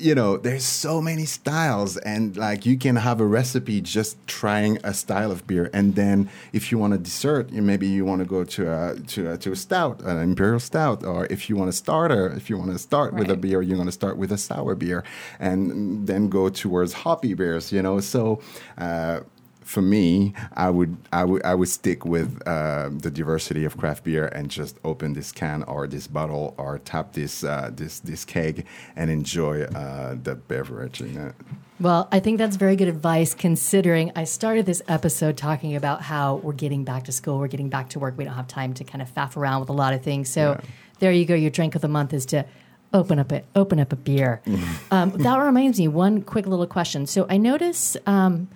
you 0.02 0.16
know, 0.16 0.38
there's 0.38 0.66
so 0.66 1.02
many 1.02 1.26
styles, 1.26 1.98
and 1.98 2.36
like 2.36 2.66
you 2.66 2.78
can 2.78 2.96
have 2.96 3.22
a 3.22 3.26
recipe 3.26 3.82
just 3.82 4.18
trying 4.28 4.80
a 4.84 4.94
style 4.94 5.32
of 5.32 5.46
beer, 5.48 5.70
and 5.74 5.96
then 5.96 6.30
if 6.54 6.72
you 6.72 6.78
want 6.78 6.94
a 6.94 6.98
dessert, 6.98 7.52
you 7.52 7.62
maybe 7.62 7.88
you 7.88 8.04
want 8.04 8.20
to 8.20 8.26
go 8.26 8.44
to 8.44 8.72
a 8.72 9.00
to 9.00 9.32
a, 9.32 9.38
to 9.38 9.52
a 9.52 9.56
stout, 9.56 10.02
an 10.02 10.18
imperial 10.18 10.60
stout, 10.60 11.04
or 11.04 11.26
if 11.28 11.50
you 11.50 11.56
want 11.56 11.70
a 11.70 11.74
starter, 11.74 12.28
if 12.28 12.50
you 12.50 12.58
want 12.58 12.72
to 12.72 12.80
start 12.80 13.14
with 13.14 13.30
a 13.30 13.38
beer, 13.38 13.62
you're 13.62 13.78
going 13.78 13.88
to 13.88 13.92
start 13.92 14.18
with 14.18 14.32
a 14.32 14.38
sour 14.38 14.76
beer, 14.76 15.04
and 15.40 16.08
then 16.08 16.30
go 16.30 16.50
towards 16.50 16.94
hoppy 16.94 17.34
beers. 17.34 17.72
You 17.72 17.82
know, 17.82 18.00
so. 18.00 18.42
Uh, 18.78 19.22
for 19.62 19.82
me, 19.82 20.34
I 20.54 20.70
would 20.70 20.98
I 21.12 21.24
would 21.24 21.44
I 21.44 21.56
would 21.56 21.70
stick 21.70 22.06
with 22.06 22.42
uh, 22.48 22.90
the 22.92 23.12
diversity 23.12 23.66
of 23.66 23.78
craft 23.78 24.04
beer 24.04 24.28
and 24.28 24.50
just 24.50 24.78
open 24.84 25.14
this 25.14 25.32
can 25.32 25.64
or 25.64 25.88
this 25.88 26.08
bottle 26.08 26.56
or 26.58 26.80
tap 26.80 27.14
this 27.14 27.44
uh, 27.44 27.72
this 27.74 28.00
this 28.00 28.26
keg 28.26 28.66
and 28.96 29.10
enjoy 29.10 29.64
uh, 29.64 30.16
the 30.22 30.36
beverage. 30.36 31.02
You 31.02 31.08
know? 31.08 31.32
Well, 31.80 32.08
I 32.12 32.20
think 32.20 32.38
that's 32.38 32.58
very 32.58 32.76
good 32.76 32.88
advice 32.88 33.34
considering 33.34 34.12
I 34.16 34.26
started 34.26 34.66
this 34.66 34.82
episode 34.88 35.38
talking 35.38 35.76
about 35.76 36.02
how 36.02 36.36
we're 36.36 36.54
getting 36.54 36.84
back 36.84 37.06
to 37.06 37.12
school, 37.12 37.40
we're 37.40 37.48
getting 37.48 37.70
back 37.70 37.90
to 37.90 38.00
work. 38.00 38.18
We 38.18 38.24
don't 38.24 38.36
have 38.36 38.48
time 38.48 38.74
to 38.76 38.84
kind 38.84 39.02
of 39.02 39.14
faff 39.14 39.36
around 39.36 39.62
with 39.62 39.70
a 39.70 39.74
lot 39.74 39.94
of 39.94 40.04
things. 40.04 40.30
So 40.30 40.62
there 41.00 41.12
you 41.12 41.26
go. 41.26 41.34
Your 41.34 41.50
drink 41.50 41.76
of 41.76 41.82
the 41.82 41.88
month 41.88 42.14
is 42.14 42.26
to 42.28 42.46
open 42.94 43.20
up 43.20 43.32
a 43.32 43.44
open 43.56 43.80
up 43.80 43.94
a 43.94 43.96
beer. 43.96 44.42
um, 44.92 45.12
that 45.12 45.38
reminds 45.38 45.80
me, 45.80 45.88
one 45.88 46.22
quick 46.22 46.46
little 46.46 46.68
question. 46.68 47.08
So 47.08 47.26
I 47.30 47.38
notice 47.38 47.98
um, 48.06 48.48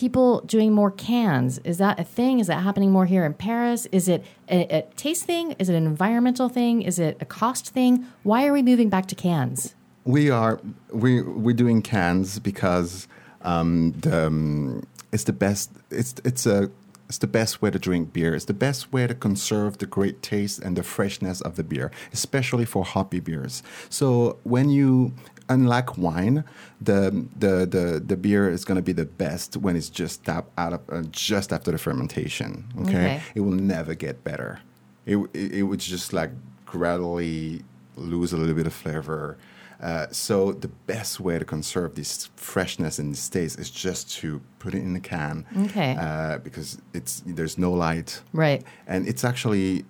people 0.00 0.40
doing 0.46 0.72
more 0.72 0.90
cans. 0.90 1.58
Is 1.58 1.76
that 1.76 2.00
a 2.00 2.04
thing? 2.04 2.40
Is 2.40 2.46
that 2.46 2.62
happening 2.62 2.90
more 2.90 3.04
here 3.04 3.26
in 3.26 3.34
Paris? 3.34 3.86
Is 3.92 4.08
it 4.08 4.24
a, 4.48 4.78
a 4.78 4.82
taste 4.96 5.24
thing? 5.24 5.52
Is 5.58 5.68
it 5.68 5.74
an 5.74 5.86
environmental 5.86 6.48
thing? 6.48 6.80
Is 6.80 6.98
it 6.98 7.18
a 7.20 7.26
cost 7.26 7.68
thing? 7.68 8.06
Why 8.22 8.46
are 8.46 8.52
we 8.54 8.62
moving 8.62 8.88
back 8.88 9.06
to 9.08 9.14
cans? 9.14 9.74
We 10.04 10.30
are 10.30 10.58
we 10.90 11.20
we're 11.20 11.60
doing 11.64 11.82
cans 11.82 12.38
because 12.38 13.08
um, 13.42 13.92
the 14.00 14.26
um, 14.26 14.86
it's 15.12 15.24
the 15.24 15.34
best. 15.34 15.70
It's 15.90 16.14
it's 16.24 16.46
a 16.46 16.70
it's 17.10 17.18
the 17.18 17.26
best 17.26 17.60
way 17.60 17.70
to 17.70 17.78
drink 17.78 18.14
beer. 18.14 18.34
It's 18.34 18.46
the 18.46 18.54
best 18.54 18.92
way 18.94 19.06
to 19.06 19.14
conserve 19.14 19.78
the 19.78 19.86
great 19.86 20.22
taste 20.22 20.60
and 20.60 20.76
the 20.76 20.82
freshness 20.82 21.42
of 21.42 21.56
the 21.56 21.64
beer, 21.64 21.90
especially 22.12 22.64
for 22.64 22.84
hoppy 22.84 23.20
beers. 23.20 23.62
So 23.90 24.38
when 24.44 24.70
you 24.70 25.12
unlike 25.50 25.98
wine, 25.98 26.44
the 26.80 27.26
the 27.36 27.66
the, 27.66 28.02
the 28.04 28.16
beer 28.16 28.48
is 28.48 28.64
going 28.64 28.76
to 28.76 28.82
be 28.82 28.92
the 28.92 29.04
best 29.04 29.56
when 29.56 29.76
it's 29.76 29.90
just 29.90 30.24
tapped 30.24 30.50
out 30.56 30.72
of 30.72 30.80
uh, 30.90 31.02
just 31.10 31.52
after 31.52 31.70
the 31.70 31.78
fermentation. 31.78 32.64
Okay? 32.82 32.90
Okay. 32.90 33.22
it 33.34 33.40
will 33.40 33.52
never 33.52 33.94
get 33.94 34.24
better. 34.24 34.60
It 35.04 35.16
it, 35.34 35.52
it 35.52 35.62
would 35.64 35.80
just 35.80 36.12
like 36.12 36.30
gradually 36.64 37.62
lose 37.96 38.32
a 38.32 38.36
little 38.36 38.54
bit 38.54 38.66
of 38.66 38.72
flavor. 38.72 39.36
Uh, 39.82 40.06
so 40.10 40.52
the 40.52 40.68
best 40.68 41.20
way 41.20 41.38
to 41.38 41.44
conserve 41.44 41.94
this 41.94 42.28
freshness 42.36 42.98
and 42.98 43.12
this 43.12 43.28
taste 43.28 43.58
is 43.58 43.70
just 43.70 44.10
to 44.12 44.40
put 44.58 44.74
it 44.74 44.82
in 44.82 44.94
a 44.94 45.00
can. 45.00 45.46
Okay. 45.66 45.96
Uh, 45.98 46.38
because 46.38 46.78
it's 46.92 47.22
there's 47.26 47.56
no 47.56 47.72
light. 47.72 48.20
Right. 48.32 48.62
And 48.86 49.08
it's 49.08 49.24
actually 49.24 49.84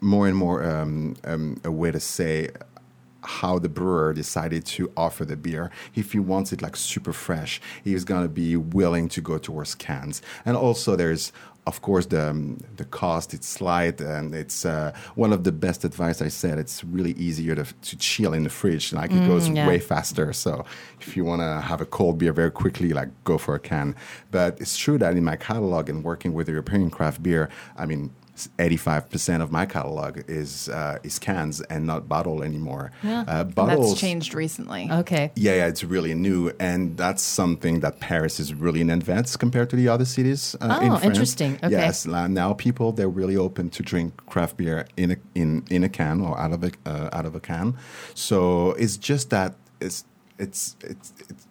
more 0.00 0.28
and 0.28 0.36
more 0.36 0.62
um, 0.64 1.16
um, 1.24 1.60
a 1.64 1.70
way 1.70 1.90
to 1.90 2.00
say 2.00 2.48
how 3.28 3.58
the 3.58 3.68
brewer 3.68 4.14
decided 4.14 4.64
to 4.64 4.90
offer 4.96 5.24
the 5.24 5.36
beer. 5.36 5.70
If 5.94 6.12
he 6.12 6.18
wants 6.18 6.52
it 6.52 6.62
like 6.62 6.76
super 6.76 7.12
fresh, 7.12 7.60
he's 7.84 8.04
gonna 8.04 8.28
be 8.28 8.56
willing 8.56 9.08
to 9.10 9.20
go 9.20 9.36
towards 9.36 9.74
cans. 9.74 10.22
And 10.46 10.56
also, 10.56 10.96
there's 10.96 11.30
of 11.66 11.82
course 11.82 12.06
the 12.06 12.30
um, 12.30 12.58
the 12.76 12.86
cost. 12.86 13.34
It's 13.34 13.46
slight, 13.46 14.00
and 14.00 14.34
it's 14.34 14.64
uh, 14.64 14.92
one 15.14 15.32
of 15.34 15.44
the 15.44 15.52
best 15.52 15.84
advice 15.84 16.22
I 16.22 16.28
said. 16.28 16.58
It's 16.58 16.82
really 16.82 17.12
easier 17.12 17.54
to, 17.54 17.64
to 17.64 17.96
chill 17.98 18.32
in 18.32 18.44
the 18.44 18.50
fridge. 18.50 18.94
Like 18.94 19.10
it 19.12 19.26
goes 19.28 19.48
yeah. 19.48 19.68
way 19.68 19.78
faster. 19.78 20.32
So 20.32 20.64
if 20.98 21.14
you 21.14 21.24
want 21.26 21.42
to 21.42 21.60
have 21.60 21.82
a 21.82 21.86
cold 21.86 22.16
beer 22.18 22.32
very 22.32 22.50
quickly, 22.50 22.94
like 22.94 23.10
go 23.24 23.36
for 23.36 23.54
a 23.54 23.60
can. 23.60 23.94
But 24.30 24.58
it's 24.62 24.76
true 24.78 24.96
that 24.98 25.16
in 25.16 25.24
my 25.24 25.36
catalog 25.36 25.90
and 25.90 26.02
working 26.02 26.32
with 26.32 26.48
European 26.48 26.90
craft 26.90 27.22
beer, 27.22 27.50
I 27.76 27.84
mean. 27.84 28.10
85% 28.58 29.42
of 29.42 29.50
my 29.50 29.66
catalog 29.66 30.22
is 30.28 30.68
uh, 30.68 30.98
is 31.02 31.18
cans 31.18 31.60
and 31.62 31.86
not 31.86 32.08
bottle 32.08 32.42
anymore. 32.44 32.92
Yeah. 33.02 33.24
Uh, 33.26 33.44
bottles, 33.44 33.88
that's 33.90 34.00
changed 34.00 34.34
recently. 34.34 34.88
Okay. 34.90 35.32
yeah, 35.34 35.56
yeah, 35.56 35.66
it's 35.66 35.82
really 35.82 36.14
new, 36.14 36.52
and 36.60 36.96
that's 36.96 37.22
something 37.22 37.80
that 37.80 37.98
Paris 37.98 38.38
is 38.38 38.54
really 38.54 38.80
in 38.80 38.90
advance 38.90 39.36
compared 39.36 39.68
to 39.70 39.76
the 39.76 39.88
other 39.88 40.04
cities. 40.04 40.54
Uh, 40.60 40.66
in 40.66 40.70
Oh, 40.70 40.78
France. 40.96 41.04
interesting. 41.04 41.52
Okay. 41.62 41.70
Yes, 41.70 42.06
now 42.06 42.52
people 42.54 42.92
they're 42.92 43.08
really 43.08 43.36
open 43.36 43.70
to 43.70 43.82
drink 43.82 44.14
craft 44.26 44.56
beer 44.56 44.86
in 44.96 45.10
a 45.12 45.16
in 45.34 45.64
in 45.70 45.82
a 45.82 45.88
can 45.88 46.20
or 46.20 46.38
out 46.38 46.52
of 46.52 46.62
a 46.62 46.70
uh, 46.86 47.08
out 47.12 47.26
of 47.26 47.34
a 47.34 47.40
can. 47.40 47.74
So 48.14 48.72
it's 48.72 48.96
just 48.96 49.30
that 49.30 49.54
it's 49.80 50.04
it's 50.38 50.76
it's, 50.84 51.12
it's 51.28 51.46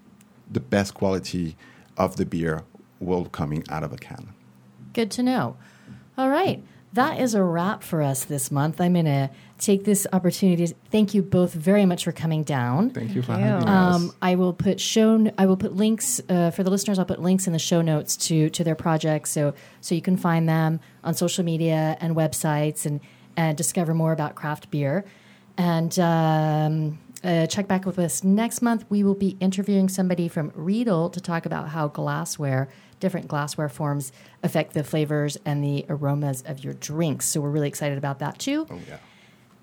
the 0.50 0.62
best 0.62 0.94
quality 0.94 1.58
of 1.98 2.16
the 2.16 2.26
beer 2.26 2.64
will 3.00 3.26
coming 3.26 3.64
out 3.70 3.84
of 3.84 3.92
a 3.92 3.98
can. 3.98 4.30
Good 4.94 5.12
to 5.12 5.24
know. 5.24 5.58
All 6.18 6.30
right. 6.30 6.64
That 6.98 7.20
is 7.20 7.36
a 7.36 7.44
wrap 7.44 7.84
for 7.84 8.02
us 8.02 8.26
this 8.26 8.50
month. 8.50 8.82
I'm 8.82 8.94
going 8.94 9.06
to 9.06 9.30
take 9.60 9.84
this 9.84 10.08
opportunity 10.14 10.66
to 10.66 10.74
thank 10.90 11.14
you 11.14 11.22
both 11.22 11.54
very 11.54 11.86
much 11.86 12.04
for 12.04 12.12
coming 12.12 12.42
down. 12.42 12.90
Thank 12.90 13.14
you 13.14 13.22
for 13.22 13.34
you. 13.34 13.38
having 13.38 13.68
us. 13.70 13.96
Um, 13.96 14.16
I 14.20 14.34
will 14.34 14.52
put 14.52 14.80
show. 14.80 15.32
I 15.38 15.46
will 15.46 15.58
put 15.58 15.76
links 15.76 16.20
uh, 16.28 16.50
for 16.50 16.64
the 16.64 16.72
listeners. 16.72 16.98
I'll 16.98 17.06
put 17.06 17.22
links 17.22 17.46
in 17.46 17.54
the 17.54 17.60
show 17.60 17.84
notes 17.84 18.18
to 18.28 18.50
to 18.50 18.64
their 18.64 18.74
projects, 18.74 19.30
so 19.30 19.54
so 19.80 19.94
you 19.94 20.02
can 20.02 20.18
find 20.18 20.50
them 20.50 20.80
on 21.04 21.14
social 21.14 21.44
media 21.44 21.98
and 22.02 22.16
websites, 22.16 22.88
and 22.88 23.00
and 23.36 23.56
discover 23.56 23.94
more 23.94 24.12
about 24.12 24.34
craft 24.34 24.72
beer. 24.72 25.06
And 25.56 26.00
um, 26.00 26.98
uh, 27.24 27.46
check 27.46 27.68
back 27.68 27.86
with 27.86 28.00
us 28.00 28.24
next 28.24 28.64
month. 28.64 28.86
We 28.90 29.04
will 29.04 29.14
be 29.14 29.38
interviewing 29.40 29.88
somebody 29.88 30.28
from 30.30 30.52
Riedel 30.56 31.12
to 31.12 31.22
talk 31.22 31.46
about 31.46 31.70
how 31.70 31.90
glassware, 31.90 32.70
different 33.00 33.28
glassware 33.28 33.70
forms, 33.70 34.12
affect 34.44 34.74
the 34.74 34.84
flavors 34.84 35.38
and 35.46 35.64
the 35.64 35.86
aromas 35.90 36.44
of 36.46 36.64
your 36.64 36.74
drinks. 36.74 37.26
So 37.26 37.42
we're 37.42 37.50
really 37.50 37.68
excited 37.68 37.98
about 37.98 38.20
that 38.20 38.40
too. 38.40 38.68
oh 38.70 38.80
yeah. 38.88 38.98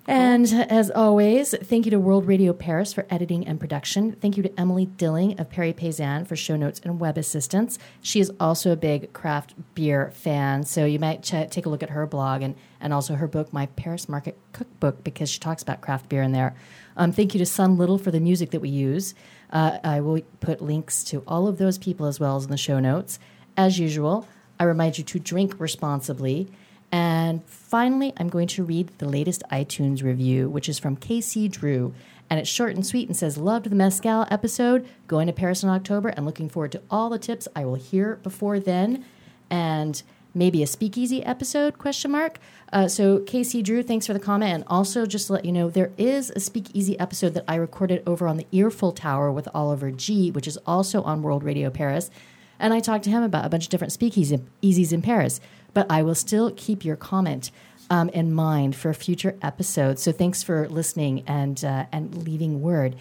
And 0.07 0.45
as 0.69 0.91
always, 0.91 1.55
thank 1.63 1.85
you 1.85 1.89
to 1.89 1.99
World 1.99 2.27
Radio 2.27 2.53
Paris 2.53 2.93
for 2.93 3.07
editing 3.09 3.47
and 3.47 3.59
production. 3.59 4.11
Thank 4.11 4.37
you 4.37 4.43
to 4.43 4.59
Emily 4.59 4.85
Dilling 4.85 5.39
of 5.39 5.49
Paris 5.49 5.73
Paysan 5.77 6.27
for 6.27 6.35
show 6.35 6.55
notes 6.55 6.79
and 6.83 6.99
web 6.99 7.17
assistance. 7.17 7.79
She 8.01 8.19
is 8.19 8.31
also 8.39 8.71
a 8.71 8.75
big 8.75 9.13
craft 9.13 9.55
beer 9.73 10.11
fan, 10.13 10.61
so 10.61 10.85
you 10.85 10.99
might 10.99 11.23
ch- 11.23 11.49
take 11.49 11.65
a 11.65 11.69
look 11.69 11.81
at 11.81 11.89
her 11.89 12.05
blog 12.05 12.43
and, 12.43 12.53
and 12.79 12.93
also 12.93 13.15
her 13.15 13.27
book, 13.27 13.51
My 13.51 13.65
Paris 13.65 14.07
Market 14.07 14.37
Cookbook, 14.53 15.03
because 15.03 15.27
she 15.27 15.39
talks 15.39 15.63
about 15.63 15.81
craft 15.81 16.07
beer 16.07 16.21
in 16.21 16.33
there. 16.33 16.55
Um, 16.97 17.11
thank 17.11 17.33
you 17.33 17.39
to 17.39 17.45
Sun 17.45 17.79
Little 17.79 17.97
for 17.97 18.11
the 18.11 18.19
music 18.19 18.51
that 18.51 18.59
we 18.59 18.69
use. 18.69 19.15
Uh, 19.55 19.79
I 19.85 20.01
will 20.01 20.19
put 20.41 20.61
links 20.61 21.01
to 21.05 21.23
all 21.25 21.47
of 21.47 21.57
those 21.57 21.77
people 21.77 22.07
as 22.07 22.19
well 22.19 22.35
as 22.35 22.43
in 22.43 22.51
the 22.51 22.57
show 22.57 22.81
notes. 22.81 23.19
As 23.55 23.79
usual, 23.79 24.27
I 24.59 24.65
remind 24.65 24.97
you 24.97 25.05
to 25.05 25.17
drink 25.17 25.57
responsibly. 25.59 26.51
And 26.91 27.41
finally, 27.45 28.11
I'm 28.17 28.27
going 28.27 28.49
to 28.49 28.65
read 28.65 28.91
the 28.97 29.07
latest 29.07 29.43
iTunes 29.49 30.03
review, 30.03 30.49
which 30.49 30.67
is 30.67 30.77
from 30.77 30.97
KC 30.97 31.49
Drew. 31.49 31.93
And 32.29 32.37
it's 32.37 32.49
short 32.49 32.75
and 32.75 32.85
sweet 32.85 33.07
and 33.07 33.15
says, 33.15 33.37
Loved 33.37 33.67
the 33.67 33.77
Mezcal 33.77 34.27
episode, 34.29 34.85
going 35.07 35.27
to 35.27 35.33
Paris 35.33 35.63
in 35.63 35.69
October, 35.69 36.09
and 36.09 36.25
looking 36.25 36.49
forward 36.49 36.73
to 36.73 36.81
all 36.91 37.09
the 37.09 37.17
tips 37.17 37.47
I 37.55 37.63
will 37.63 37.75
hear 37.75 38.17
before 38.23 38.59
then. 38.59 39.05
And 39.49 40.03
maybe 40.35 40.61
a 40.61 40.67
speakeasy 40.67 41.23
episode 41.23 41.77
question 41.77 42.11
mark. 42.11 42.37
Uh, 42.71 42.87
so 42.87 43.19
casey 43.19 43.61
drew 43.63 43.81
thanks 43.81 44.05
for 44.05 44.13
the 44.13 44.19
comment. 44.19 44.53
And 44.53 44.63
also 44.67 45.05
just 45.05 45.27
to 45.27 45.33
let 45.33 45.45
you 45.45 45.51
know 45.51 45.69
there 45.69 45.91
is 45.97 46.29
a 46.31 46.39
speakeasy 46.39 46.99
episode 46.99 47.33
that 47.35 47.45
i 47.47 47.55
recorded 47.55 48.03
over 48.05 48.27
on 48.27 48.37
the 48.37 48.47
earful 48.51 48.91
tower 48.91 49.31
with 49.31 49.47
Oliver 49.53 49.91
Gee 49.91 50.31
which 50.31 50.47
is 50.47 50.57
also 50.65 51.01
on 51.03 51.21
world 51.21 51.43
radio 51.43 51.69
paris. 51.69 52.11
And 52.59 52.73
i 52.73 52.79
talked 52.79 53.05
to 53.05 53.09
him 53.09 53.23
about 53.23 53.45
a 53.45 53.49
bunch 53.49 53.63
of 53.63 53.69
different 53.69 53.93
speakeasies 53.93 54.93
in 54.93 55.01
paris. 55.01 55.39
But 55.73 55.87
i 55.89 56.03
will 56.03 56.15
still 56.15 56.51
keep 56.55 56.83
your 56.83 56.95
comment 56.97 57.51
um, 57.89 58.09
in 58.09 58.33
mind 58.33 58.75
for 58.75 58.93
future 58.93 59.35
episode 59.41 59.99
so 59.99 60.11
thanks 60.11 60.41
for 60.43 60.67
listening 60.69 61.23
and 61.27 61.63
uh, 61.63 61.85
and 61.91 62.23
leaving 62.27 62.61
word. 62.61 62.95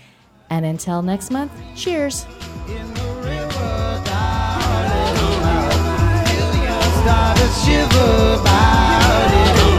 And 0.51 0.65
until 0.65 1.03
next 1.03 1.31
month 1.31 1.53
cheers 1.75 2.27
got 7.05 7.39
a 7.39 7.49
shiver 7.53 8.41
about 8.41 9.69
it. 9.69 9.74